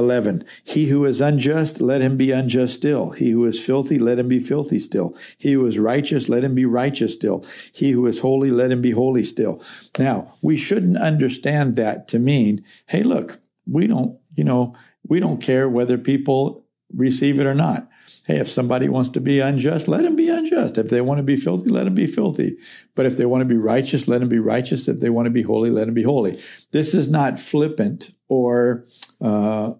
11. 0.00 0.44
He 0.64 0.88
who 0.88 1.04
is 1.04 1.20
unjust, 1.20 1.80
let 1.80 2.00
him 2.00 2.16
be 2.16 2.32
unjust 2.32 2.74
still. 2.74 3.10
He 3.10 3.30
who 3.30 3.44
is 3.44 3.64
filthy, 3.64 3.98
let 3.98 4.18
him 4.18 4.28
be 4.28 4.38
filthy 4.38 4.78
still. 4.78 5.16
He 5.38 5.52
who 5.52 5.66
is 5.66 5.78
righteous, 5.78 6.28
let 6.28 6.42
him 6.42 6.54
be 6.54 6.64
righteous 6.64 7.12
still. 7.12 7.44
He 7.72 7.92
who 7.92 8.06
is 8.06 8.20
holy, 8.20 8.50
let 8.50 8.72
him 8.72 8.80
be 8.80 8.90
holy 8.92 9.24
still. 9.24 9.62
Now, 9.98 10.34
we 10.42 10.56
shouldn't 10.56 10.96
understand 10.96 11.76
that 11.76 12.08
to 12.08 12.18
mean, 12.18 12.64
hey, 12.86 13.02
look, 13.02 13.40
we 13.66 13.86
don't, 13.86 14.18
you 14.34 14.44
know, 14.44 14.74
we 15.06 15.20
don't 15.20 15.42
care 15.42 15.68
whether 15.68 15.98
people 15.98 16.64
receive 16.92 17.38
it 17.38 17.46
or 17.46 17.54
not. 17.54 17.88
Hey, 18.26 18.38
if 18.38 18.48
somebody 18.48 18.88
wants 18.88 19.10
to 19.10 19.20
be 19.20 19.40
unjust, 19.40 19.88
let 19.88 20.02
them 20.02 20.16
be 20.16 20.28
unjust. 20.28 20.78
If 20.78 20.88
they 20.90 21.00
want 21.00 21.18
to 21.18 21.22
be 21.22 21.36
filthy, 21.36 21.70
let 21.70 21.84
them 21.84 21.94
be 21.94 22.06
filthy. 22.06 22.56
But 22.94 23.06
if 23.06 23.16
they 23.16 23.26
want 23.26 23.42
to 23.42 23.44
be 23.46 23.56
righteous, 23.56 24.08
let 24.08 24.18
them 24.18 24.28
be 24.28 24.38
righteous. 24.38 24.88
If 24.88 25.00
they 25.00 25.10
want 25.10 25.26
to 25.26 25.30
be 25.30 25.42
holy, 25.42 25.70
let 25.70 25.86
them 25.86 25.94
be 25.94 26.02
holy. 26.02 26.40
This 26.72 26.94
is 26.94 27.08
not 27.08 27.38
flippant 27.38 28.10
or 28.28 28.84
uh, 29.20 29.72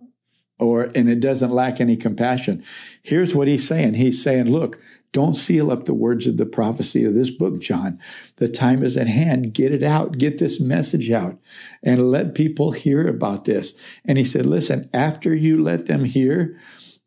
or 0.61 0.89
and 0.95 1.09
it 1.09 1.21
doesn't 1.21 1.51
lack 1.51 1.81
any 1.81 1.97
compassion. 1.97 2.63
Here's 3.03 3.35
what 3.35 3.49
he's 3.49 3.67
saying. 3.67 3.95
He's 3.95 4.23
saying, 4.23 4.51
look, 4.51 4.79
don't 5.13 5.35
seal 5.35 5.73
up 5.73 5.87
the 5.87 5.95
words 5.95 6.27
of 6.27 6.37
the 6.37 6.47
prophecy 6.47 7.05
of 7.05 7.15
this 7.15 7.31
book, 7.31 7.61
John. 7.61 7.99
The 8.37 8.49
time 8.49 8.85
is 8.85 8.97
at 8.97 9.09
hand. 9.09 9.55
Get 9.55 9.73
it 9.73 9.83
out. 9.83 10.19
Get 10.19 10.39
this 10.39 10.61
message 10.61 11.11
out 11.11 11.39
and 11.83 12.11
let 12.11 12.35
people 12.35 12.73
hear 12.73 13.09
about 13.09 13.45
this. 13.45 13.81
And 14.05 14.19
he 14.19 14.25
said, 14.25 14.47
listen, 14.47 14.89
after 14.95 15.35
you 15.35 15.61
let 15.63 15.87
them 15.87 16.05
hear, 16.05 16.61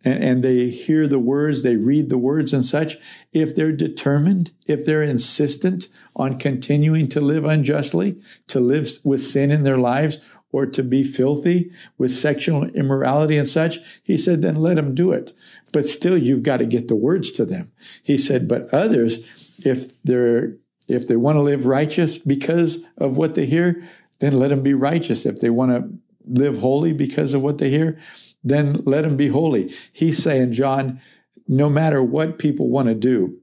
and, 0.06 0.22
and, 0.22 0.44
they 0.44 0.68
hear 0.68 1.08
the 1.08 1.20
words, 1.20 1.64
they 1.64 1.78
read 1.78 2.10
the 2.10 2.18
words 2.18 2.54
and 2.54 2.66
such. 2.66 2.98
If 3.32 3.56
they're 3.56 3.72
determined, 3.72 4.52
if 4.68 4.86
they're 4.86 5.02
insistent 5.02 5.88
on 6.14 6.40
continuing 6.40 7.08
to 7.10 7.22
live 7.22 7.46
unjustly, 7.46 8.22
to 8.48 8.60
live 8.60 8.90
with 9.06 9.24
sin 9.24 9.50
in 9.50 9.64
their 9.64 9.78
lives, 9.78 10.20
or 10.54 10.66
to 10.68 10.84
be 10.84 11.04
filthy 11.04 11.72
with 11.98 12.12
sexual 12.12 12.64
immorality 12.70 13.36
and 13.38 13.48
such, 13.48 13.80
he 14.04 14.18
said, 14.18 14.42
then 14.42 14.56
let 14.56 14.76
them 14.76 14.96
do 14.96 15.12
it. 15.12 15.34
But 15.74 15.86
still, 15.86 16.18
you've 16.18 16.44
got 16.44 16.58
to 16.58 16.66
get 16.66 16.88
the 16.88 16.96
words 16.96 17.32
to 17.34 17.44
them. 17.44 17.72
He 18.04 18.18
said, 18.18 18.48
but 18.48 18.74
others, 18.74 19.18
if 19.66 20.02
they're, 20.04 20.56
if 20.88 21.08
they 21.08 21.16
want 21.16 21.38
to 21.38 21.42
live 21.42 21.66
righteous 21.66 22.18
because 22.20 22.86
of 22.98 23.18
what 23.18 23.36
they 23.36 23.48
hear, 23.48 23.86
then 24.20 24.38
let 24.38 24.50
them 24.50 24.62
be 24.62 24.74
righteous. 24.74 25.26
If 25.26 25.42
they 25.42 25.50
want 25.50 25.72
to 25.72 25.90
live 26.26 26.60
holy 26.60 26.94
because 26.94 27.34
of 27.34 27.42
what 27.42 27.58
they 27.58 27.70
hear, 27.70 28.00
then 28.44 28.84
let 28.86 29.02
them 29.02 29.18
be 29.18 29.30
holy. 29.30 29.74
He's 29.92 30.22
saying, 30.22 30.54
John, 30.54 31.02
no 31.48 31.68
matter 31.68 32.04
what 32.04 32.38
people 32.38 32.70
want 32.70 32.90
to 32.90 32.96
do, 32.96 33.40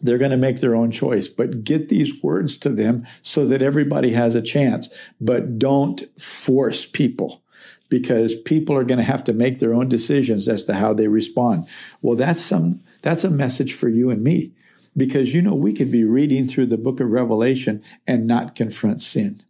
they're 0.00 0.18
going 0.18 0.30
to 0.30 0.36
make 0.36 0.60
their 0.60 0.74
own 0.74 0.90
choice, 0.90 1.28
but 1.28 1.64
get 1.64 1.88
these 1.88 2.22
words 2.22 2.56
to 2.58 2.68
them 2.70 3.06
so 3.22 3.46
that 3.46 3.62
everybody 3.62 4.12
has 4.12 4.34
a 4.34 4.42
chance. 4.42 4.94
But 5.20 5.58
don't 5.58 6.02
force 6.20 6.86
people 6.86 7.42
because 7.88 8.40
people 8.40 8.74
are 8.74 8.84
going 8.84 8.98
to 8.98 9.04
have 9.04 9.22
to 9.24 9.32
make 9.32 9.58
their 9.58 9.74
own 9.74 9.88
decisions 9.88 10.48
as 10.48 10.64
to 10.64 10.74
how 10.74 10.94
they 10.94 11.08
respond. 11.08 11.66
Well, 12.00 12.16
that's 12.16 12.40
some, 12.40 12.80
that's 13.02 13.24
a 13.24 13.30
message 13.30 13.74
for 13.74 13.88
you 13.88 14.08
and 14.08 14.24
me 14.24 14.52
because, 14.96 15.34
you 15.34 15.42
know, 15.42 15.54
we 15.54 15.72
could 15.72 15.92
be 15.92 16.04
reading 16.04 16.48
through 16.48 16.66
the 16.66 16.78
book 16.78 17.00
of 17.00 17.10
Revelation 17.10 17.82
and 18.06 18.26
not 18.26 18.54
confront 18.54 19.02
sin. 19.02 19.42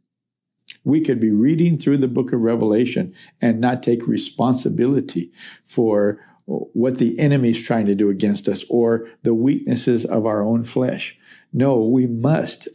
We 0.85 1.01
could 1.01 1.21
be 1.21 1.31
reading 1.31 1.79
through 1.79 1.99
the 1.99 2.09
book 2.09 2.33
of 2.33 2.41
Revelation 2.41 3.15
and 3.41 3.61
not 3.61 3.83
take 3.83 4.07
responsibility 4.09 5.31
for 5.65 6.19
what 6.47 6.99
the 6.99 7.19
enemy 7.19 7.51
is 7.51 7.63
trying 7.63 7.87
to 7.87 7.95
do 7.95 8.11
against 8.11 8.49
us 8.49 8.65
or 8.69 9.09
the 9.23 9.35
weaknesses 9.35 10.05
of 10.05 10.27
our 10.27 10.43
own 10.43 10.65
flesh. 10.65 11.19
No, 11.53 11.85
we 11.85 12.07
must 12.07 12.69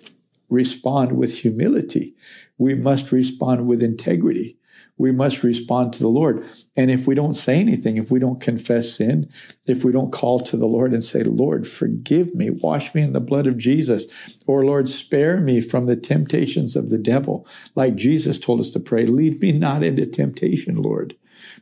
respond 0.50 1.14
with 1.14 1.40
humility. 1.40 2.16
We 2.58 2.76
must 2.76 3.12
respond 3.12 3.68
with 3.68 3.84
integrity. 3.84 4.58
We 5.00 5.12
must 5.12 5.44
respond 5.44 5.94
to 5.94 6.00
the 6.00 6.08
Lord. 6.08 6.44
And 6.76 6.90
if 6.90 7.06
we 7.06 7.14
don't 7.14 7.36
say 7.36 7.60
anything, 7.60 7.98
if 7.98 8.10
we 8.10 8.20
don't 8.20 8.42
confess 8.42 8.94
sin, 8.94 9.30
if 9.68 9.84
we 9.84 9.92
don't 9.92 10.12
call 10.12 10.40
to 10.40 10.58
the 10.58 10.66
Lord 10.66 10.94
and 10.94 11.06
say, 11.06 11.24
Lord, 11.24 11.68
forgive 11.68 12.34
me, 12.34 12.50
wash 12.50 12.96
me 12.96 13.04
in 13.04 13.14
the 13.14 13.20
blood 13.20 13.46
of 13.46 13.58
Jesus, 13.58 14.06
or 14.48 14.66
Lord, 14.66 14.90
spare 14.90 15.40
me 15.40 15.62
from 15.62 15.86
the 15.86 15.96
temptations 15.96 16.76
of 16.76 16.90
the 16.90 16.98
devil, 16.98 17.48
like 17.76 17.96
Jesus 17.96 18.40
told 18.40 18.60
us 18.60 18.72
to 18.72 18.80
pray, 18.80 19.06
lead 19.06 19.40
me 19.40 19.52
not 19.52 19.84
into 19.84 20.06
temptation, 20.08 20.78
Lord, 20.78 21.16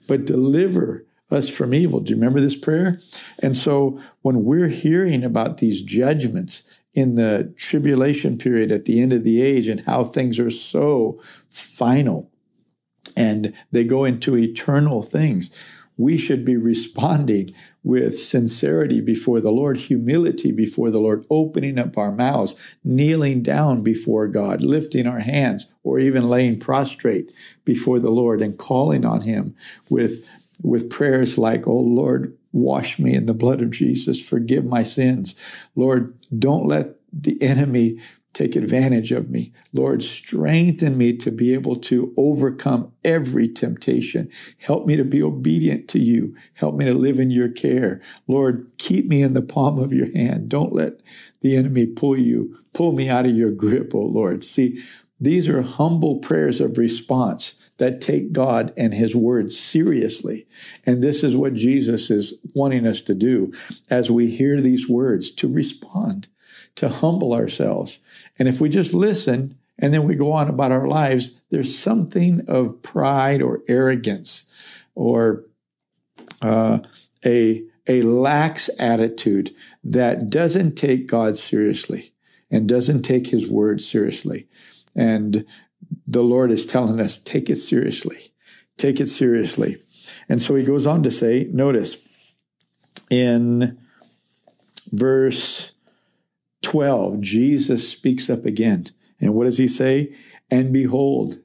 but 0.08 0.26
deliver 0.26 1.05
us 1.32 1.50
from 1.50 1.74
evil. 1.74 2.00
Do 2.00 2.12
you 2.12 2.16
remember 2.16 2.42
this 2.42 2.56
prayer? 2.56 3.00
And 3.40 3.56
so 3.56 4.00
when 4.22 4.44
we're 4.44 4.68
hearing 4.68 5.24
about 5.24 5.58
these 5.58 5.82
judgments 5.82 6.64
in 6.94 7.16
the 7.16 7.54
tribulation 7.58 8.38
period 8.38 8.72
at 8.72 8.86
the 8.86 9.02
end 9.02 9.12
of 9.12 9.24
the 9.24 9.42
age 9.42 9.68
and 9.68 9.82
how 9.82 10.04
things 10.04 10.40
are 10.40 10.50
so 10.50 11.20
final 11.50 12.32
and 13.18 13.54
they 13.72 13.84
go 13.84 14.06
into 14.06 14.38
eternal 14.38 15.02
things, 15.02 15.54
we 15.98 16.18
should 16.18 16.44
be 16.44 16.58
responding 16.58 17.54
with 17.84 18.18
sincerity 18.18 19.00
before 19.00 19.40
the 19.40 19.52
Lord, 19.52 19.78
humility 19.78 20.52
before 20.52 20.90
the 20.90 21.00
Lord, 21.00 21.24
opening 21.30 21.78
up 21.78 21.98
our 21.98 22.12
mouths, 22.12 22.76
kneeling 22.84 23.42
down 23.42 23.82
before 23.82 24.28
God, 24.28 24.62
lifting 24.62 25.08
our 25.08 25.20
hands, 25.20 25.68
or 25.84 26.00
even 26.00 26.28
laying 26.28 26.60
prostrate 26.60 27.32
before 27.64 28.00
the 28.00 28.10
Lord 28.10 28.42
and 28.42 28.58
calling 28.58 29.06
on 29.06 29.22
Him 29.22 29.56
with 29.90 30.45
with 30.62 30.90
prayers 30.90 31.38
like, 31.38 31.68
Oh 31.68 31.80
Lord, 31.80 32.38
wash 32.52 33.00
me 33.00 33.14
in 33.14 33.26
the 33.26 33.34
blood 33.34 33.62
of 33.62 33.72
Jesus, 33.72 34.22
forgive 34.22 34.66
my 34.66 34.84
sins. 34.84 35.40
Lord, 35.76 36.18
don't 36.38 36.68
let 36.68 36.96
the 37.12 37.42
enemy 37.42 38.00
take 38.36 38.56
advantage 38.58 39.14
of 39.14 39.30
me. 39.30 39.54
Lord, 39.72 40.04
strengthen 40.04 40.98
me 40.98 41.16
to 41.18 41.32
be 41.32 41.54
able 41.54 41.78
to 41.78 42.14
overcome 42.18 42.92
every 43.04 43.48
temptation. 43.48 44.30
Help 44.62 44.86
me 44.86 44.98
to 44.98 45.06
be 45.06 45.24
obedient 45.24 45.88
to 45.90 46.00
you. 46.00 46.36
Help 46.54 46.76
me 46.76 46.84
to 46.84 46.94
live 46.94 47.18
in 47.18 47.32
your 47.32 47.48
care. 47.48 48.02
Lord, 48.28 48.70
keep 48.78 49.08
me 49.08 49.22
in 49.22 49.34
the 49.34 49.42
palm 49.42 49.80
of 49.80 49.94
your 49.94 50.12
hand. 50.12 50.50
Don't 50.50 50.74
let 50.74 51.00
the 51.40 51.56
enemy 51.56 51.86
pull 51.86 52.18
you, 52.20 52.60
pull 52.74 52.92
me 52.92 53.10
out 53.10 53.26
of 53.26 53.36
your 53.36 53.52
grip, 53.52 53.96
oh 53.96 54.00
Lord. 54.00 54.44
See, 54.44 54.84
these 55.20 55.48
are 55.48 55.62
humble 55.62 56.18
prayers 56.18 56.60
of 56.60 56.78
response 56.78 57.65
that 57.78 58.02
take 58.02 58.32
God 58.32 58.74
and 58.78 58.94
His 58.94 59.16
Word 59.16 59.52
seriously. 59.52 60.48
And 60.86 61.04
this 61.04 61.24
is 61.24 61.36
what 61.36 61.54
Jesus 61.54 62.10
is 62.10 62.36
wanting 62.54 62.88
us 62.88 63.02
to 63.04 63.14
do 63.14 63.54
as 63.90 64.10
we 64.10 64.36
hear 64.36 64.62
these 64.62 64.88
words 64.88 65.30
to 65.36 65.48
respond, 65.48 66.28
to 66.76 66.90
humble 66.90 67.34
ourselves. 67.34 68.00
And 68.40 68.48
if 68.48 68.62
we 68.62 68.70
just 68.70 68.94
listen 68.94 69.58
and 69.78 69.94
then 69.94 70.04
we 70.04 70.16
go 70.16 70.32
on 70.32 70.48
about 70.48 70.72
our 70.72 70.88
lives, 70.88 71.42
there's 71.50 71.78
something 71.78 72.46
of 72.48 72.82
pride 72.82 73.42
or 73.42 73.62
arrogance 73.68 74.52
or 74.94 75.44
uh, 76.42 76.80
a, 77.26 77.64
a 77.88 78.02
lax 78.04 78.70
attitude 78.80 79.54
that 79.84 80.30
doesn't 80.30 80.76
take 80.76 81.08
God 81.08 81.36
seriously 81.36 82.14
and 82.50 82.70
doesn't 82.70 83.02
take 83.02 83.28
His 83.28 83.50
Word 83.50 83.82
seriously. 83.82 84.48
And 84.96 85.46
the 86.08 86.24
Lord 86.24 86.52
is 86.52 86.66
telling 86.66 87.00
us 87.00 87.18
take 87.18 87.50
it 87.50 87.58
seriously. 87.58 88.34
Take 88.78 89.00
it 89.00 89.08
seriously. 89.08 89.78
And 90.30 90.42
so 90.42 90.56
he 90.56 90.64
goes 90.64 90.86
on 90.86 91.04
to 91.04 91.12
say, 91.12 91.50
notice 91.52 91.98
in 93.10 93.78
verse 94.92 95.74
12, 96.62 97.22
Jesus 97.22 97.90
speaks 97.90 98.30
up 98.30 98.46
again. 98.46 98.86
And 99.20 99.34
what 99.34 99.46
does 99.46 99.58
he 99.58 99.68
say? 99.68 100.16
And 100.52 100.74
behold, 100.74 101.36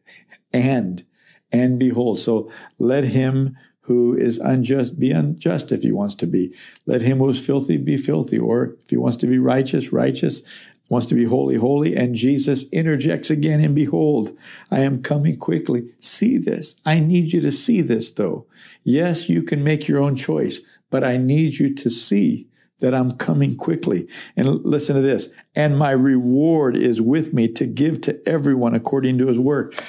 and, 0.53 1.05
and 1.53 1.79
behold. 1.79 2.19
So 2.19 2.51
let 2.79 3.05
him 3.05 3.57
who 3.83 4.17
is 4.17 4.39
unjust 4.39 4.99
be 4.99 5.11
unjust 5.11 5.73
if 5.73 5.83
he 5.83 5.93
wants 5.93 6.15
to 6.17 6.27
be. 6.27 6.55
Let 6.87 7.03
him 7.03 7.19
who 7.19 7.29
is 7.29 7.45
filthy 7.45 7.77
be 7.77 7.97
filthy. 7.97 8.39
Or 8.39 8.77
if 8.83 8.91
he 8.91 8.97
wants 8.97 9.17
to 9.19 9.27
be 9.27 9.39
righteous, 9.39 9.93
righteous 9.93 10.43
wants 10.91 11.07
to 11.07 11.15
be 11.15 11.25
holy, 11.25 11.55
holy. 11.55 11.97
And 11.97 12.15
Jesus 12.15 12.69
interjects 12.71 13.31
again, 13.31 13.61
and 13.61 13.75
behold, 13.75 14.31
I 14.71 14.81
am 14.81 15.03
coming 15.03 15.39
quickly. 15.39 15.95
See 16.01 16.37
this. 16.37 16.83
I 16.85 16.99
need 16.99 17.33
you 17.33 17.41
to 17.41 17.53
see 17.53 17.81
this, 17.81 18.13
though. 18.13 18.47
Yes, 18.85 19.31
you 19.31 19.43
can 19.43 19.65
make 19.65 19.89
your 19.89 20.03
own 20.03 20.17
choice, 20.17 20.61
but 20.91 21.03
I 21.03 21.17
need 21.17 21.55
you 21.55 21.75
to 21.77 21.89
see 21.89 22.49
that 22.81 22.95
I'm 22.95 23.13
coming 23.13 23.57
quickly. 23.57 24.09
And 24.37 24.49
listen 24.65 24.97
to 24.97 25.03
this. 25.03 25.33
And 25.55 25.79
my 25.79 25.93
reward 25.93 26.77
is 26.77 27.01
with 27.01 27.33
me 27.33 27.49
to 27.53 27.67
give 27.67 28.01
to 28.03 28.21
everyone 28.29 28.75
according 28.75 29.19
to 29.19 29.29
his 29.29 29.39
work. 29.39 29.83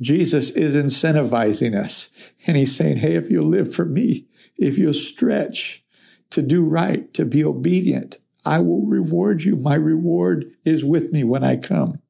Jesus 0.00 0.50
is 0.50 0.74
incentivizing 0.74 1.78
us. 1.78 2.10
And 2.46 2.56
he's 2.56 2.74
saying, 2.74 2.98
Hey, 2.98 3.14
if 3.14 3.30
you 3.30 3.42
live 3.42 3.72
for 3.72 3.84
me, 3.84 4.26
if 4.56 4.78
you 4.78 4.92
stretch 4.92 5.84
to 6.30 6.42
do 6.42 6.64
right, 6.64 7.12
to 7.14 7.24
be 7.24 7.44
obedient, 7.44 8.18
I 8.44 8.60
will 8.60 8.86
reward 8.86 9.42
you. 9.42 9.56
My 9.56 9.74
reward 9.74 10.50
is 10.64 10.84
with 10.84 11.12
me 11.12 11.24
when 11.24 11.44
I 11.44 11.56
come. 11.56 12.00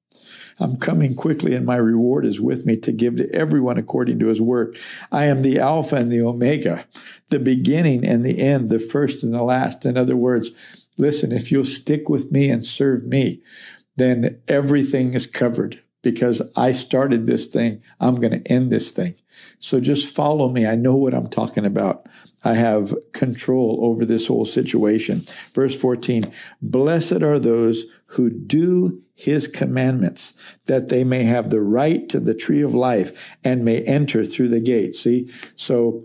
I'm 0.60 0.76
coming 0.76 1.14
quickly 1.14 1.54
and 1.54 1.64
my 1.64 1.76
reward 1.76 2.26
is 2.26 2.40
with 2.40 2.66
me 2.66 2.76
to 2.78 2.92
give 2.92 3.16
to 3.16 3.34
everyone 3.34 3.78
according 3.78 4.18
to 4.18 4.26
his 4.26 4.40
work. 4.40 4.76
I 5.10 5.24
am 5.24 5.42
the 5.42 5.58
Alpha 5.58 5.96
and 5.96 6.12
the 6.12 6.20
Omega, 6.20 6.84
the 7.30 7.40
beginning 7.40 8.06
and 8.06 8.24
the 8.24 8.40
end, 8.40 8.68
the 8.68 8.78
first 8.78 9.24
and 9.24 9.32
the 9.32 9.42
last. 9.42 9.86
In 9.86 9.96
other 9.96 10.16
words, 10.16 10.50
listen, 10.98 11.32
if 11.32 11.50
you'll 11.50 11.64
stick 11.64 12.08
with 12.08 12.30
me 12.30 12.50
and 12.50 12.64
serve 12.64 13.04
me, 13.04 13.42
then 13.96 14.40
everything 14.48 15.14
is 15.14 15.26
covered 15.26 15.82
because 16.02 16.42
I 16.56 16.72
started 16.72 17.26
this 17.26 17.46
thing. 17.46 17.82
I'm 17.98 18.16
going 18.16 18.42
to 18.42 18.52
end 18.52 18.70
this 18.70 18.90
thing. 18.90 19.14
So 19.58 19.80
just 19.80 20.14
follow 20.14 20.48
me. 20.48 20.66
I 20.66 20.74
know 20.74 20.96
what 20.96 21.14
I'm 21.14 21.28
talking 21.28 21.64
about. 21.64 22.06
I 22.42 22.54
have 22.54 22.94
control 23.12 23.80
over 23.82 24.04
this 24.04 24.26
whole 24.26 24.44
situation. 24.44 25.22
Verse 25.52 25.78
14, 25.78 26.32
blessed 26.62 27.22
are 27.22 27.38
those 27.38 27.84
who 28.06 28.30
do 28.30 29.02
his 29.14 29.46
commandments, 29.46 30.32
that 30.66 30.88
they 30.88 31.04
may 31.04 31.24
have 31.24 31.50
the 31.50 31.60
right 31.60 32.08
to 32.08 32.18
the 32.18 32.34
tree 32.34 32.62
of 32.62 32.74
life 32.74 33.36
and 33.44 33.64
may 33.64 33.82
enter 33.82 34.24
through 34.24 34.48
the 34.48 34.60
gate. 34.60 34.94
See, 34.94 35.30
so 35.54 36.04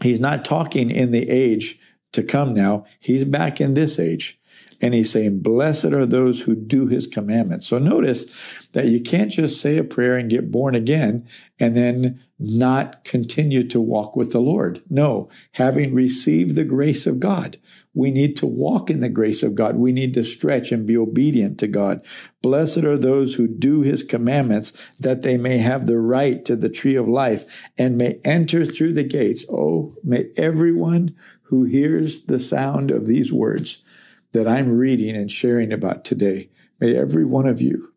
he's 0.00 0.20
not 0.20 0.44
talking 0.44 0.90
in 0.90 1.10
the 1.10 1.28
age 1.28 1.80
to 2.12 2.22
come 2.22 2.54
now. 2.54 2.86
He's 3.00 3.24
back 3.24 3.60
in 3.60 3.74
this 3.74 3.98
age. 3.98 4.38
And 4.80 4.94
he's 4.94 5.10
saying, 5.10 5.40
Blessed 5.40 5.86
are 5.86 6.06
those 6.06 6.42
who 6.42 6.54
do 6.54 6.86
his 6.86 7.06
commandments. 7.06 7.66
So 7.66 7.78
notice 7.78 8.68
that 8.72 8.86
you 8.86 9.00
can't 9.00 9.30
just 9.30 9.60
say 9.60 9.76
a 9.76 9.84
prayer 9.84 10.16
and 10.16 10.30
get 10.30 10.50
born 10.50 10.74
again 10.74 11.28
and 11.58 11.76
then 11.76 12.22
not 12.40 13.04
continue 13.04 13.68
to 13.68 13.80
walk 13.80 14.16
with 14.16 14.32
the 14.32 14.40
Lord. 14.40 14.82
No, 14.88 15.28
having 15.52 15.94
received 15.94 16.56
the 16.56 16.64
grace 16.64 17.06
of 17.06 17.20
God, 17.20 17.58
we 17.92 18.10
need 18.10 18.34
to 18.36 18.46
walk 18.46 18.88
in 18.88 19.00
the 19.00 19.10
grace 19.10 19.42
of 19.42 19.54
God. 19.54 19.76
We 19.76 19.92
need 19.92 20.14
to 20.14 20.24
stretch 20.24 20.72
and 20.72 20.86
be 20.86 20.96
obedient 20.96 21.58
to 21.58 21.66
God. 21.66 22.04
Blessed 22.42 22.78
are 22.78 22.96
those 22.96 23.34
who 23.34 23.46
do 23.46 23.82
his 23.82 24.02
commandments 24.02 24.72
that 24.98 25.20
they 25.20 25.36
may 25.36 25.58
have 25.58 25.84
the 25.84 25.98
right 25.98 26.42
to 26.46 26.56
the 26.56 26.70
tree 26.70 26.96
of 26.96 27.06
life 27.06 27.68
and 27.76 27.98
may 27.98 28.18
enter 28.24 28.64
through 28.64 28.94
the 28.94 29.04
gates. 29.04 29.44
Oh, 29.50 29.94
may 30.02 30.30
everyone 30.38 31.14
who 31.44 31.64
hears 31.64 32.24
the 32.24 32.38
sound 32.38 32.90
of 32.90 33.06
these 33.06 33.30
words 33.30 33.84
that 34.32 34.48
I'm 34.48 34.78
reading 34.78 35.14
and 35.14 35.30
sharing 35.30 35.72
about 35.72 36.04
today, 36.06 36.48
may 36.78 36.96
every 36.96 37.26
one 37.26 37.46
of 37.46 37.60
you 37.60 37.89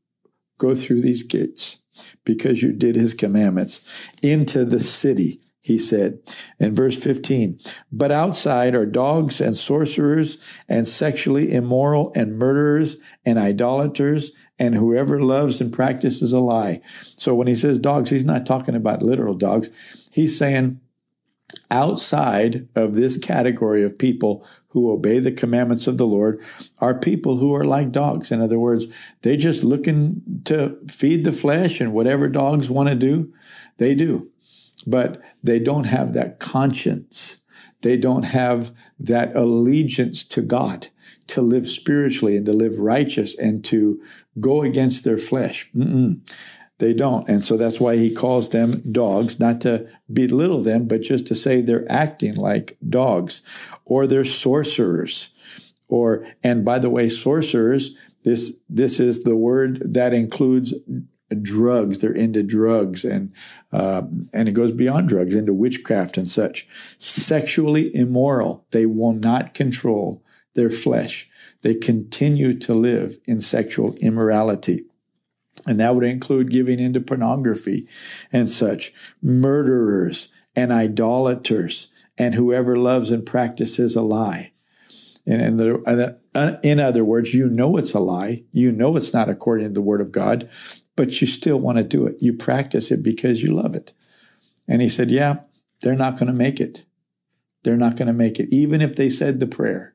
go 0.63 0.73
through 0.73 1.01
these 1.01 1.23
gates 1.23 1.83
because 2.23 2.63
you 2.63 2.71
did 2.71 2.95
his 2.95 3.13
commandments 3.13 3.81
into 4.21 4.63
the 4.65 4.79
city 4.79 5.41
he 5.63 5.77
said. 5.77 6.19
In 6.59 6.75
verse 6.75 7.01
15 7.01 7.57
but 7.91 8.11
outside 8.11 8.75
are 8.75 8.85
dogs 8.85 9.39
and 9.39 9.57
sorcerers 9.57 10.37
and 10.67 10.87
sexually 10.87 11.53
immoral 11.53 12.11
and 12.15 12.37
murderers 12.37 12.97
and 13.25 13.39
idolaters 13.39 14.31
and 14.59 14.75
whoever 14.75 15.21
loves 15.21 15.59
and 15.61 15.73
practices 15.73 16.31
a 16.31 16.39
lie. 16.39 16.81
So 17.17 17.33
when 17.33 17.47
he 17.47 17.55
says 17.55 17.79
dogs 17.79 18.09
he's 18.09 18.25
not 18.25 18.45
talking 18.45 18.75
about 18.75 19.03
literal 19.03 19.35
dogs. 19.35 20.09
He's 20.13 20.37
saying 20.37 20.79
outside 21.71 22.67
of 22.75 22.95
this 22.95 23.17
category 23.17 23.83
of 23.83 23.97
people 23.97 24.45
who 24.69 24.91
obey 24.91 25.19
the 25.19 25.31
commandments 25.31 25.87
of 25.87 25.97
the 25.97 26.07
Lord 26.07 26.41
are 26.79 26.93
people 26.93 27.37
who 27.37 27.53
are 27.55 27.65
like 27.65 27.91
dogs. 27.91 28.31
In 28.31 28.41
other 28.41 28.59
words, 28.59 28.85
they 29.21 29.37
just 29.37 29.63
looking 29.63 30.21
to 30.45 30.77
feed 30.89 31.23
the 31.23 31.31
flesh 31.31 31.79
and 31.79 31.93
whatever 31.93 32.27
dogs 32.27 32.69
want 32.69 32.89
to 32.89 32.95
do, 32.95 33.33
they 33.77 33.95
do. 33.95 34.29
But 34.85 35.21
they 35.41 35.59
don't 35.59 35.85
have 35.85 36.13
that 36.13 36.39
conscience. 36.39 37.41
They 37.81 37.97
don't 37.97 38.23
have 38.23 38.71
that 38.99 39.35
allegiance 39.35 40.23
to 40.25 40.41
God 40.41 40.87
to 41.27 41.41
live 41.41 41.67
spiritually 41.67 42.35
and 42.35 42.45
to 42.45 42.53
live 42.53 42.79
righteous 42.79 43.37
and 43.37 43.63
to 43.65 44.01
go 44.39 44.61
against 44.61 45.03
their 45.03 45.17
flesh. 45.17 45.69
Mm-mm. 45.75 46.19
They 46.83 46.91
don't. 46.91 47.29
And 47.29 47.41
so 47.41 47.55
that's 47.55 47.79
why 47.79 47.95
he 47.95 48.13
calls 48.13 48.49
them 48.49 48.81
dogs, 48.91 49.39
not 49.39 49.61
to 49.61 49.87
belittle 50.11 50.61
them, 50.61 50.85
but 50.85 50.99
just 50.99 51.25
to 51.27 51.33
say 51.33 51.61
they're 51.61 51.89
acting 51.89 52.35
like 52.35 52.77
dogs 52.89 53.41
or 53.85 54.05
they're 54.05 54.25
sorcerers. 54.25 55.33
Or, 55.87 56.27
and 56.43 56.65
by 56.65 56.79
the 56.79 56.89
way, 56.89 57.07
sorcerers, 57.07 57.95
this, 58.25 58.57
this 58.67 58.99
is 58.99 59.23
the 59.23 59.37
word 59.37 59.81
that 59.93 60.13
includes 60.13 60.73
drugs. 61.41 61.99
They're 61.99 62.11
into 62.11 62.43
drugs 62.43 63.05
and, 63.05 63.31
uh, 63.71 64.01
and 64.33 64.49
it 64.49 64.51
goes 64.51 64.73
beyond 64.73 65.07
drugs 65.07 65.35
into 65.35 65.53
witchcraft 65.53 66.17
and 66.17 66.27
such. 66.27 66.67
Sexually 66.97 67.95
immoral. 67.95 68.65
They 68.71 68.85
will 68.87 69.13
not 69.13 69.53
control 69.53 70.21
their 70.53 70.69
flesh. 70.69 71.29
They 71.61 71.75
continue 71.75 72.59
to 72.59 72.73
live 72.73 73.19
in 73.23 73.39
sexual 73.39 73.95
immorality. 74.01 74.81
And 75.65 75.79
that 75.79 75.95
would 75.95 76.03
include 76.03 76.51
giving 76.51 76.79
into 76.79 76.99
pornography 76.99 77.87
and 78.31 78.49
such, 78.49 78.93
murderers 79.21 80.31
and 80.55 80.71
idolaters, 80.71 81.91
and 82.17 82.35
whoever 82.35 82.77
loves 82.77 83.11
and 83.11 83.25
practices 83.25 83.95
a 83.95 84.01
lie. 84.01 84.51
And 85.25 85.41
in, 85.41 85.57
the, 85.57 86.19
uh, 86.35 86.57
in 86.63 86.79
other 86.79 87.05
words, 87.05 87.33
you 87.33 87.49
know 87.49 87.77
it's 87.77 87.93
a 87.93 87.99
lie. 87.99 88.43
You 88.51 88.71
know 88.71 88.95
it's 88.97 89.13
not 89.13 89.29
according 89.29 89.67
to 89.67 89.73
the 89.73 89.81
word 89.81 90.01
of 90.01 90.11
God, 90.11 90.49
but 90.95 91.21
you 91.21 91.27
still 91.27 91.59
want 91.59 91.77
to 91.77 91.83
do 91.83 92.05
it. 92.05 92.17
You 92.19 92.33
practice 92.33 92.91
it 92.91 93.01
because 93.03 93.41
you 93.41 93.53
love 93.53 93.73
it. 93.73 93.93
And 94.67 94.81
he 94.81 94.89
said, 94.89 95.11
Yeah, 95.11 95.37
they're 95.81 95.95
not 95.95 96.15
going 96.15 96.27
to 96.27 96.33
make 96.33 96.59
it. 96.59 96.85
They're 97.63 97.77
not 97.77 97.95
going 97.95 98.07
to 98.07 98.13
make 98.13 98.39
it, 98.39 98.53
even 98.53 98.81
if 98.81 98.95
they 98.95 99.09
said 99.09 99.39
the 99.39 99.47
prayer 99.47 99.92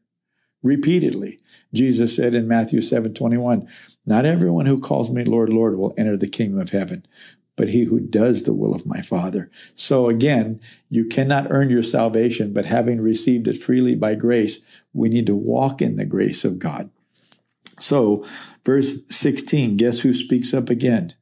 repeatedly. 0.63 1.39
Jesus 1.73 2.17
said 2.17 2.35
in 2.35 2.49
Matthew 2.49 2.81
7 2.81 3.15
21, 3.15 3.69
Not 4.07 4.25
everyone 4.25 4.67
who 4.67 4.81
calls 4.81 5.11
me 5.11 5.25
Lord, 5.25 5.51
Lord 5.51 5.77
will 5.77 5.95
enter 5.97 6.17
the 6.17 6.29
kingdom 6.29 6.61
of 6.61 6.71
heaven, 6.71 7.07
but 7.57 7.71
he 7.71 7.85
who 7.85 8.01
does 8.01 8.45
the 8.45 8.55
will 8.55 8.75
of 8.75 8.87
my 8.87 9.03
Father. 9.03 9.51
So 9.75 10.09
again, 10.09 10.61
you 10.89 11.05
cannot 11.05 11.51
earn 11.51 11.71
your 11.71 11.83
salvation, 11.83 12.53
but 12.53 12.67
having 12.67 13.01
received 13.01 13.49
it 13.49 13.59
freely 13.59 13.95
by 13.95 14.15
grace, 14.15 14.65
we 14.93 15.09
need 15.09 15.27
to 15.27 15.37
walk 15.37 15.83
in 15.83 15.97
the 15.97 16.05
grace 16.05 16.45
of 16.45 16.59
God. 16.59 16.91
So, 17.79 18.25
verse 18.65 19.03
16, 19.09 19.77
guess 19.77 20.01
who 20.01 20.15
speaks 20.15 20.53
up 20.53 20.69
again? 20.69 21.15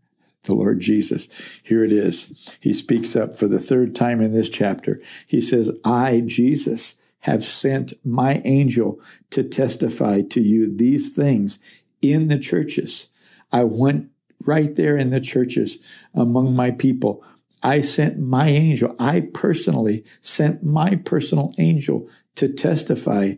The 0.44 0.54
Lord 0.54 0.80
Jesus. 0.80 1.60
Here 1.62 1.84
it 1.84 1.92
is. 1.92 2.56
He 2.60 2.72
speaks 2.72 3.16
up 3.16 3.34
for 3.34 3.48
the 3.48 3.58
third 3.58 3.94
time 3.94 4.20
in 4.20 4.32
this 4.32 4.48
chapter. 4.48 5.00
He 5.28 5.40
says, 5.40 5.70
I, 5.84 6.22
Jesus, 6.24 7.00
have 7.26 7.44
sent 7.44 7.92
my 8.04 8.40
angel 8.44 9.00
to 9.30 9.42
testify 9.42 10.22
to 10.22 10.40
you 10.40 10.74
these 10.74 11.14
things 11.14 11.58
in 12.00 12.28
the 12.28 12.38
churches. 12.38 13.10
I 13.50 13.64
went 13.64 14.10
right 14.44 14.74
there 14.76 14.96
in 14.96 15.10
the 15.10 15.20
churches 15.20 15.82
among 16.14 16.54
my 16.54 16.70
people. 16.70 17.24
I 17.64 17.80
sent 17.80 18.20
my 18.20 18.46
angel. 18.46 18.94
I 19.00 19.28
personally 19.34 20.04
sent 20.20 20.62
my 20.62 20.94
personal 21.04 21.52
angel 21.58 22.08
to 22.36 22.48
testify 22.48 23.32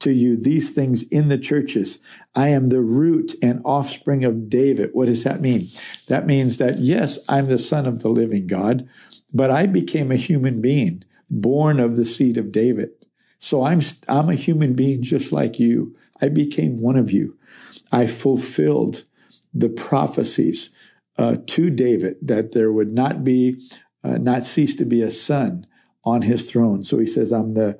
to 0.00 0.10
you 0.10 0.36
these 0.36 0.74
things 0.74 1.04
in 1.04 1.28
the 1.28 1.38
churches. 1.38 2.02
I 2.34 2.48
am 2.48 2.70
the 2.70 2.80
root 2.80 3.34
and 3.40 3.62
offspring 3.64 4.24
of 4.24 4.50
David. 4.50 4.90
What 4.94 5.06
does 5.06 5.22
that 5.22 5.40
mean? 5.40 5.66
That 6.08 6.26
means 6.26 6.56
that, 6.56 6.78
yes, 6.78 7.20
I'm 7.28 7.46
the 7.46 7.58
son 7.58 7.86
of 7.86 8.02
the 8.02 8.08
living 8.08 8.48
God, 8.48 8.88
but 9.32 9.50
I 9.50 9.66
became 9.66 10.10
a 10.10 10.16
human 10.16 10.60
being 10.60 11.04
born 11.30 11.78
of 11.78 11.96
the 11.96 12.04
seed 12.04 12.36
of 12.36 12.50
David. 12.50 12.90
So 13.38 13.64
I'm, 13.64 13.80
I'm 14.08 14.28
a 14.28 14.34
human 14.34 14.74
being 14.74 15.02
just 15.02 15.32
like 15.32 15.58
you. 15.58 15.96
I 16.20 16.28
became 16.28 16.80
one 16.80 16.96
of 16.96 17.10
you. 17.10 17.38
I 17.92 18.06
fulfilled 18.06 19.04
the 19.54 19.68
prophecies 19.68 20.74
uh, 21.16 21.36
to 21.46 21.70
David 21.70 22.16
that 22.22 22.52
there 22.52 22.72
would 22.72 22.92
not 22.92 23.24
be, 23.24 23.60
uh, 24.04 24.18
not 24.18 24.44
cease 24.44 24.76
to 24.76 24.84
be 24.84 25.02
a 25.02 25.10
son 25.10 25.66
on 26.04 26.22
his 26.22 26.50
throne. 26.50 26.84
So 26.84 26.98
he 26.98 27.06
says, 27.06 27.32
I'm 27.32 27.50
the 27.50 27.78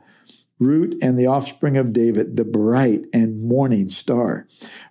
root 0.59 0.97
and 1.01 1.19
the 1.19 1.27
offspring 1.27 1.77
of 1.77 1.93
David, 1.93 2.37
the 2.37 2.45
bright 2.45 3.03
and 3.13 3.43
morning 3.43 3.89
star. 3.89 4.47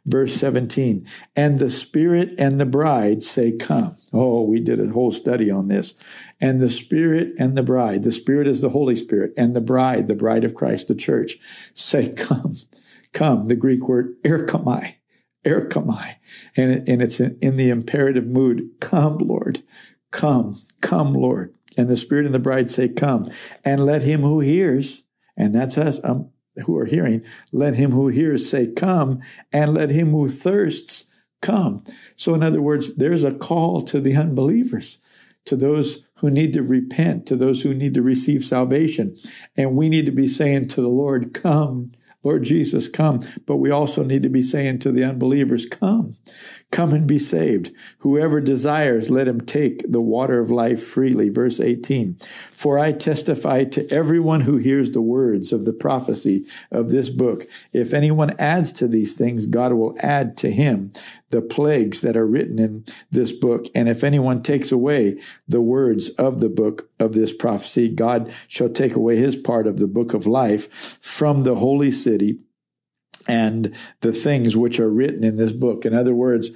Verse 0.05 0.33
17, 0.35 1.05
and 1.35 1.59
the 1.59 1.69
Spirit 1.69 2.33
and 2.37 2.59
the 2.59 2.65
bride 2.65 3.21
say, 3.21 3.51
Come. 3.51 3.96
Oh, 4.13 4.41
we 4.41 4.59
did 4.59 4.79
a 4.79 4.89
whole 4.89 5.11
study 5.11 5.51
on 5.51 5.67
this. 5.67 5.95
And 6.39 6.61
the 6.61 6.69
Spirit 6.69 7.33
and 7.37 7.57
the 7.57 7.63
bride, 7.63 8.03
the 8.03 8.11
Spirit 8.11 8.47
is 8.47 8.61
the 8.61 8.69
Holy 8.69 8.95
Spirit, 8.95 9.33
and 9.35 9.55
the 9.55 9.61
bride, 9.61 10.07
the 10.07 10.15
bride 10.15 10.43
of 10.43 10.53
Christ, 10.53 10.87
the 10.87 10.95
church, 10.95 11.37
say, 11.73 12.13
Come. 12.17 12.55
Come, 13.13 13.47
the 13.47 13.55
Greek 13.55 13.87
word 13.87 14.15
erchomai, 14.23 14.95
erchomai. 15.45 16.15
And, 16.55 16.87
and 16.87 17.01
it's 17.01 17.19
in, 17.19 17.37
in 17.41 17.57
the 17.57 17.69
imperative 17.69 18.27
mood, 18.27 18.69
Come, 18.79 19.17
Lord. 19.17 19.63
Come, 20.11 20.61
come, 20.81 21.13
Lord. 21.13 21.53
And 21.77 21.89
the 21.89 21.97
Spirit 21.97 22.25
and 22.25 22.33
the 22.35 22.39
bride 22.39 22.69
say, 22.69 22.89
Come. 22.89 23.25
And 23.65 23.85
let 23.85 24.03
him 24.03 24.21
who 24.21 24.39
hears, 24.39 25.03
and 25.35 25.53
that's 25.53 25.77
us 25.77 26.03
um, 26.03 26.31
who 26.65 26.77
are 26.77 26.85
hearing. 26.85 27.23
Let 27.51 27.75
him 27.75 27.91
who 27.91 28.07
hears 28.07 28.49
say, 28.49 28.71
Come, 28.71 29.21
and 29.51 29.73
let 29.73 29.89
him 29.89 30.09
who 30.09 30.29
thirsts 30.29 31.06
come. 31.41 31.83
So, 32.15 32.33
in 32.33 32.43
other 32.43 32.61
words, 32.61 32.95
there's 32.95 33.23
a 33.23 33.33
call 33.33 33.81
to 33.81 33.99
the 33.99 34.15
unbelievers, 34.15 35.01
to 35.45 35.55
those 35.55 36.07
who 36.17 36.29
need 36.29 36.53
to 36.53 36.63
repent, 36.63 37.25
to 37.27 37.35
those 37.35 37.61
who 37.61 37.73
need 37.73 37.93
to 37.93 38.01
receive 38.01 38.43
salvation. 38.43 39.15
And 39.55 39.75
we 39.75 39.89
need 39.89 40.05
to 40.05 40.11
be 40.11 40.27
saying 40.27 40.67
to 40.69 40.81
the 40.81 40.89
Lord, 40.89 41.33
Come, 41.33 41.93
Lord 42.27 42.43
Jesus, 42.43 42.89
come. 42.89 43.19
But 43.45 43.55
we 43.55 43.71
also 43.71 44.03
need 44.03 44.23
to 44.23 44.29
be 44.29 44.41
saying 44.41 44.79
to 44.79 44.91
the 44.91 45.05
unbelievers, 45.05 45.65
Come, 45.65 46.17
come 46.71 46.93
and 46.93 47.07
be 47.07 47.19
saved. 47.19 47.71
Whoever 47.99 48.41
desires, 48.41 49.09
let 49.09 49.29
him 49.29 49.39
take 49.39 49.89
the 49.89 50.01
water 50.01 50.39
of 50.39 50.51
life 50.51 50.83
freely. 50.83 51.29
Verse 51.29 51.61
18 51.61 52.17
For 52.51 52.77
I 52.77 52.91
testify 52.91 53.63
to 53.65 53.87
everyone 53.93 54.41
who 54.41 54.57
hears 54.57 54.91
the 54.91 55.01
words 55.01 55.53
of 55.53 55.63
the 55.63 55.71
prophecy 55.71 56.43
of 56.71 56.89
this 56.89 57.09
book. 57.09 57.43
If 57.71 57.93
anyone 57.93 58.35
adds 58.37 58.73
to 58.73 58.89
these 58.89 59.13
things, 59.13 59.45
God 59.45 59.71
will 59.71 59.95
add 59.99 60.35
to 60.37 60.51
him 60.51 60.91
the 61.29 61.41
plagues 61.41 62.01
that 62.01 62.15
are 62.15 62.27
written 62.27 62.59
in 62.59 62.85
this 63.11 63.31
book. 63.31 63.65
And 63.75 63.89
if 63.89 64.03
anyone 64.03 64.41
takes 64.41 64.71
away 64.71 65.21
the 65.47 65.61
words 65.61 66.09
of 66.09 66.39
the 66.39 66.49
book 66.49 66.89
of 66.99 67.13
this 67.13 67.33
prophecy, 67.33 67.89
God 67.89 68.31
shall 68.47 68.69
take 68.69 68.95
away 68.95 69.17
his 69.17 69.35
part 69.35 69.67
of 69.67 69.77
the 69.77 69.87
book 69.87 70.13
of 70.13 70.25
life 70.25 70.97
from 71.01 71.41
the 71.41 71.55
holy 71.55 71.91
city 71.91 72.39
and 73.27 73.77
the 74.01 74.13
things 74.13 74.55
which 74.55 74.79
are 74.79 74.89
written 74.89 75.23
in 75.23 75.35
this 75.35 75.51
book. 75.51 75.85
In 75.85 75.93
other 75.93 76.13
words, 76.13 76.51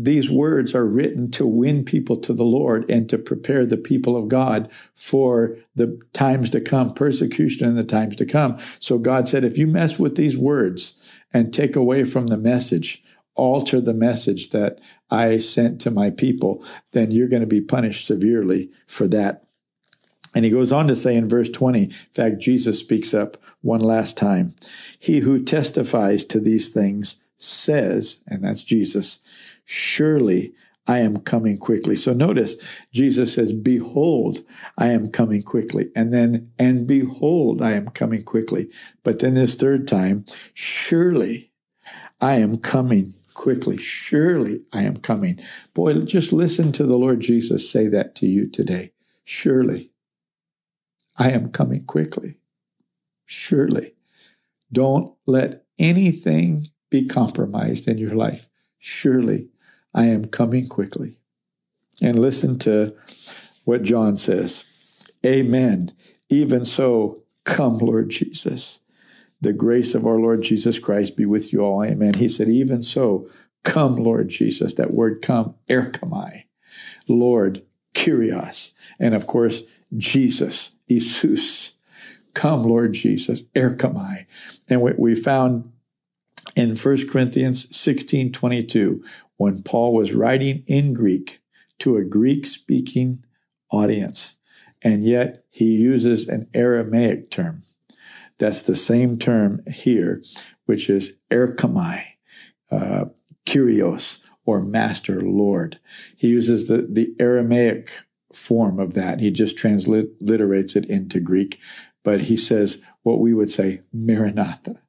these 0.00 0.30
words 0.30 0.76
are 0.76 0.86
written 0.86 1.28
to 1.32 1.44
win 1.44 1.84
people 1.84 2.16
to 2.18 2.32
the 2.32 2.44
Lord 2.44 2.88
and 2.88 3.08
to 3.08 3.18
prepare 3.18 3.66
the 3.66 3.76
people 3.76 4.16
of 4.16 4.28
God 4.28 4.70
for 4.94 5.56
the 5.74 6.00
times 6.12 6.50
to 6.50 6.60
come, 6.60 6.94
persecution 6.94 7.68
in 7.68 7.74
the 7.74 7.82
times 7.82 8.14
to 8.16 8.24
come. 8.24 8.58
So 8.78 8.98
God 8.98 9.26
said, 9.26 9.44
if 9.44 9.58
you 9.58 9.66
mess 9.66 9.98
with 9.98 10.14
these 10.14 10.36
words 10.36 10.96
and 11.32 11.52
take 11.52 11.74
away 11.74 12.04
from 12.04 12.28
the 12.28 12.36
message, 12.36 13.02
alter 13.38 13.80
the 13.80 13.94
message 13.94 14.50
that 14.50 14.80
I 15.10 15.38
sent 15.38 15.80
to 15.82 15.90
my 15.90 16.10
people, 16.10 16.62
then 16.92 17.10
you're 17.10 17.28
going 17.28 17.40
to 17.40 17.46
be 17.46 17.60
punished 17.60 18.06
severely 18.06 18.70
for 18.86 19.08
that. 19.08 19.44
And 20.34 20.44
he 20.44 20.50
goes 20.50 20.72
on 20.72 20.88
to 20.88 20.96
say 20.96 21.16
in 21.16 21.28
verse 21.28 21.48
20, 21.48 21.84
in 21.84 21.90
fact, 22.14 22.38
Jesus 22.38 22.78
speaks 22.78 23.14
up 23.14 23.38
one 23.62 23.80
last 23.80 24.18
time. 24.18 24.54
He 24.98 25.20
who 25.20 25.42
testifies 25.42 26.24
to 26.26 26.40
these 26.40 26.68
things 26.68 27.24
says, 27.36 28.22
and 28.26 28.44
that's 28.44 28.62
Jesus, 28.62 29.20
surely 29.64 30.52
I 30.88 31.00
am 31.00 31.18
coming 31.18 31.58
quickly. 31.58 31.96
So 31.96 32.14
notice 32.14 32.56
Jesus 32.92 33.34
says, 33.34 33.52
Behold, 33.52 34.38
I 34.78 34.88
am 34.88 35.10
coming 35.10 35.42
quickly. 35.42 35.90
And 35.94 36.12
then, 36.12 36.50
and 36.58 36.86
behold, 36.86 37.60
I 37.60 37.72
am 37.72 37.88
coming 37.88 38.22
quickly. 38.22 38.70
But 39.04 39.18
then 39.18 39.34
this 39.34 39.54
third 39.54 39.86
time, 39.86 40.24
surely 40.54 41.52
I 42.20 42.34
am 42.34 42.56
coming 42.56 43.14
quickly. 43.38 43.76
Surely 43.76 44.64
I 44.72 44.82
am 44.82 44.96
coming. 44.96 45.40
Boy, 45.72 45.94
just 46.00 46.32
listen 46.32 46.72
to 46.72 46.84
the 46.84 46.98
Lord 46.98 47.20
Jesus 47.20 47.70
say 47.70 47.86
that 47.86 48.16
to 48.16 48.26
you 48.26 48.48
today. 48.48 48.90
Surely 49.24 49.92
I 51.16 51.30
am 51.30 51.52
coming 51.52 51.84
quickly. 51.84 52.34
Surely. 53.26 53.92
Don't 54.72 55.14
let 55.24 55.64
anything 55.78 56.68
be 56.90 57.06
compromised 57.06 57.86
in 57.86 57.96
your 57.96 58.16
life. 58.16 58.48
Surely 58.78 59.50
I 59.94 60.06
am 60.06 60.24
coming 60.24 60.66
quickly. 60.66 61.20
And 62.02 62.18
listen 62.18 62.58
to 62.60 62.96
what 63.64 63.84
John 63.84 64.16
says 64.16 65.10
Amen. 65.24 65.92
Even 66.28 66.64
so, 66.64 67.22
come, 67.44 67.78
Lord 67.78 68.10
Jesus. 68.10 68.80
The 69.40 69.52
grace 69.52 69.94
of 69.94 70.06
our 70.06 70.18
Lord 70.18 70.42
Jesus 70.42 70.78
Christ 70.78 71.16
be 71.16 71.24
with 71.24 71.52
you 71.52 71.60
all. 71.60 71.84
Amen. 71.84 72.14
He 72.14 72.28
said, 72.28 72.48
Even 72.48 72.82
so, 72.82 73.28
come, 73.64 73.96
Lord 73.96 74.28
Jesus. 74.28 74.74
That 74.74 74.92
word 74.92 75.22
come, 75.22 75.54
erchomai. 75.68 76.44
Lord, 77.08 77.62
Kyrios. 77.94 78.72
And 78.98 79.14
of 79.14 79.26
course, 79.26 79.62
Jesus, 79.96 80.76
Jesus. 80.88 81.76
Come, 82.34 82.64
Lord 82.64 82.92
Jesus, 82.92 83.42
erchomai. 83.54 84.26
And 84.68 84.80
what 84.80 84.98
we 84.98 85.14
found 85.14 85.72
in 86.56 86.76
1 86.76 87.08
Corinthians 87.08 87.74
16 87.76 88.32
22, 88.32 89.02
when 89.36 89.62
Paul 89.62 89.94
was 89.94 90.14
writing 90.14 90.64
in 90.66 90.92
Greek 90.92 91.40
to 91.80 91.96
a 91.96 92.04
Greek 92.04 92.46
speaking 92.46 93.24
audience, 93.70 94.38
and 94.82 95.04
yet 95.04 95.44
he 95.50 95.66
uses 95.66 96.28
an 96.28 96.48
Aramaic 96.54 97.30
term. 97.30 97.62
That's 98.38 98.62
the 98.62 98.76
same 98.76 99.18
term 99.18 99.62
here, 99.66 100.22
which 100.66 100.88
is 100.88 101.18
erchomai, 101.30 102.02
uh, 102.70 103.06
kyrios, 103.46 104.22
or 104.46 104.62
master 104.62 105.20
lord. 105.20 105.78
He 106.16 106.28
uses 106.28 106.68
the, 106.68 106.86
the 106.88 107.14
Aramaic 107.20 107.90
form 108.32 108.78
of 108.78 108.94
that. 108.94 109.20
He 109.20 109.30
just 109.30 109.58
transliterates 109.58 110.76
it 110.76 110.86
into 110.86 111.20
Greek, 111.20 111.58
but 112.02 112.22
he 112.22 112.36
says 112.36 112.82
what 113.02 113.20
we 113.20 113.34
would 113.34 113.50
say, 113.50 113.82
Maranatha. 113.92 114.80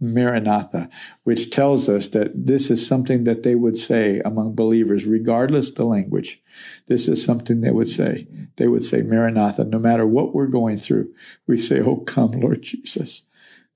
Maranatha, 0.00 0.88
which 1.24 1.50
tells 1.50 1.88
us 1.88 2.08
that 2.08 2.46
this 2.46 2.70
is 2.70 2.86
something 2.86 3.24
that 3.24 3.42
they 3.42 3.54
would 3.54 3.76
say 3.76 4.20
among 4.24 4.54
believers, 4.54 5.04
regardless 5.04 5.72
the 5.72 5.84
language. 5.84 6.40
This 6.86 7.08
is 7.08 7.24
something 7.24 7.60
they 7.60 7.72
would 7.72 7.88
say. 7.88 8.28
They 8.56 8.68
would 8.68 8.84
say, 8.84 9.02
Maranatha, 9.02 9.64
no 9.64 9.78
matter 9.78 10.06
what 10.06 10.34
we're 10.34 10.46
going 10.46 10.78
through. 10.78 11.12
We 11.46 11.58
say, 11.58 11.80
Oh, 11.80 11.96
come, 11.96 12.32
Lord 12.32 12.62
Jesus. 12.62 13.26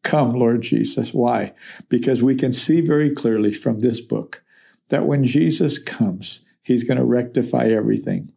Come, 0.03 0.33
Lord 0.33 0.63
Jesus. 0.63 1.13
Why? 1.13 1.55
Because 1.89 2.23
we 2.23 2.35
can 2.35 2.53
see 2.53 2.81
very 2.81 3.15
clearly 3.15 3.53
from 3.53 3.81
this 3.81 4.01
book 4.01 4.45
that 4.89 5.07
when 5.07 5.25
Jesus 5.25 5.79
comes, 5.79 6.45
he's 6.63 6.85
going 6.85 6.99
to 6.99 7.05
rectify 7.05 7.67
everything, 7.67 8.33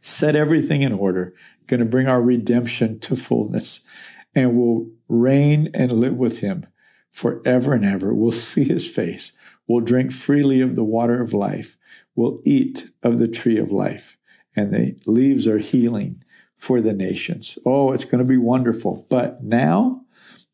set 0.00 0.34
everything 0.34 0.82
in 0.82 0.92
order, 0.92 1.34
going 1.66 1.80
to 1.80 1.86
bring 1.86 2.08
our 2.08 2.22
redemption 2.22 2.98
to 3.00 3.16
fullness, 3.16 3.86
and 4.34 4.56
we'll 4.56 4.88
reign 5.08 5.68
and 5.74 5.92
live 5.92 6.16
with 6.16 6.38
him 6.38 6.66
forever 7.12 7.74
and 7.74 7.84
ever. 7.84 8.12
We'll 8.12 8.32
see 8.32 8.64
his 8.64 8.88
face. 8.88 9.36
We'll 9.68 9.80
drink 9.80 10.12
freely 10.12 10.60
of 10.60 10.74
the 10.74 10.84
water 10.84 11.22
of 11.22 11.32
life. 11.32 11.76
We'll 12.16 12.40
eat 12.44 12.90
of 13.02 13.18
the 13.18 13.28
tree 13.28 13.58
of 13.58 13.70
life. 13.70 14.16
And 14.56 14.72
the 14.72 14.98
leaves 15.06 15.46
are 15.46 15.58
healing 15.58 16.24
for 16.56 16.80
the 16.80 16.92
nations. 16.92 17.58
Oh, 17.64 17.92
it's 17.92 18.04
going 18.04 18.18
to 18.18 18.24
be 18.24 18.36
wonderful. 18.36 19.06
But 19.08 19.42
now 19.42 20.04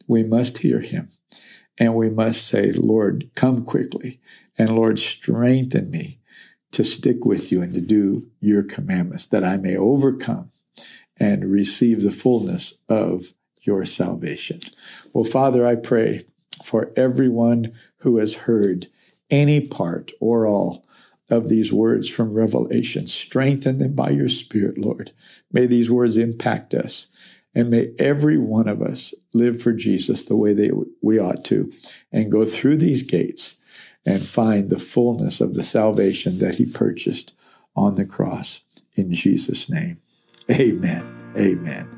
we 0.07 0.23
must 0.23 0.59
hear 0.59 0.81
him 0.81 1.11
and 1.79 1.95
we 1.95 2.11
must 2.11 2.47
say, 2.47 2.73
Lord, 2.73 3.31
come 3.35 3.65
quickly. 3.65 4.21
And 4.59 4.75
Lord, 4.75 4.99
strengthen 4.99 5.91
me 5.91 6.21
to 6.73 6.85
stick 6.85 7.25
with 7.25 7.51
you 7.51 7.63
and 7.63 7.73
to 7.75 7.81
do 7.81 8.29
your 8.41 8.63
commandments 8.63 9.27
that 9.27 9.45
I 9.45 9.57
may 9.57 9.77
overcome 9.77 10.51
and 11.17 11.51
receive 11.51 12.03
the 12.03 12.11
fullness 12.11 12.83
of 12.89 13.33
your 13.63 13.85
salvation. 13.85 14.61
Well, 15.13 15.25
Father, 15.25 15.67
I 15.67 15.75
pray 15.77 16.25
for 16.69 16.93
everyone 16.97 17.73
who 17.99 18.19
has 18.19 18.35
heard 18.35 18.89
any 19.31 19.61
part 19.61 20.13
or 20.21 20.47
all 20.47 20.85
of 21.31 21.49
these 21.49 21.73
words 21.73 22.09
from 22.09 22.33
Revelation. 22.33 23.07
Strengthen 23.07 23.79
them 23.79 23.95
by 23.95 24.11
your 24.11 24.29
Spirit, 24.29 24.79
Lord. 24.79 25.13
May 25.53 25.67
these 25.67 25.91
words 25.91 26.17
impact 26.17 26.75
us. 26.75 27.13
And 27.55 27.71
may 27.71 27.93
every 27.99 28.39
one 28.39 28.69
of 28.69 28.83
us 28.83 29.15
live 29.35 29.61
for 29.61 29.73
Jesus 29.73 30.23
the 30.23 30.37
way 30.37 30.53
they, 30.53 30.71
we 31.03 31.19
ought 31.19 31.45
to 31.47 31.71
and 32.13 32.31
go 32.31 32.45
through 32.45 32.77
these 32.77 33.03
gates 33.03 33.61
and 34.07 34.23
find 34.23 34.71
the 34.71 34.79
fullness 34.79 35.41
of 35.41 35.55
the 35.55 35.65
salvation 35.65 36.39
that 36.39 36.57
he 36.57 36.67
purchased 36.67 37.33
on 37.75 37.97
the 37.97 38.05
cross. 38.05 38.65
In 38.95 39.13
Jesus' 39.13 39.69
name, 39.69 39.99
amen. 40.51 41.33
Amen. 41.37 41.98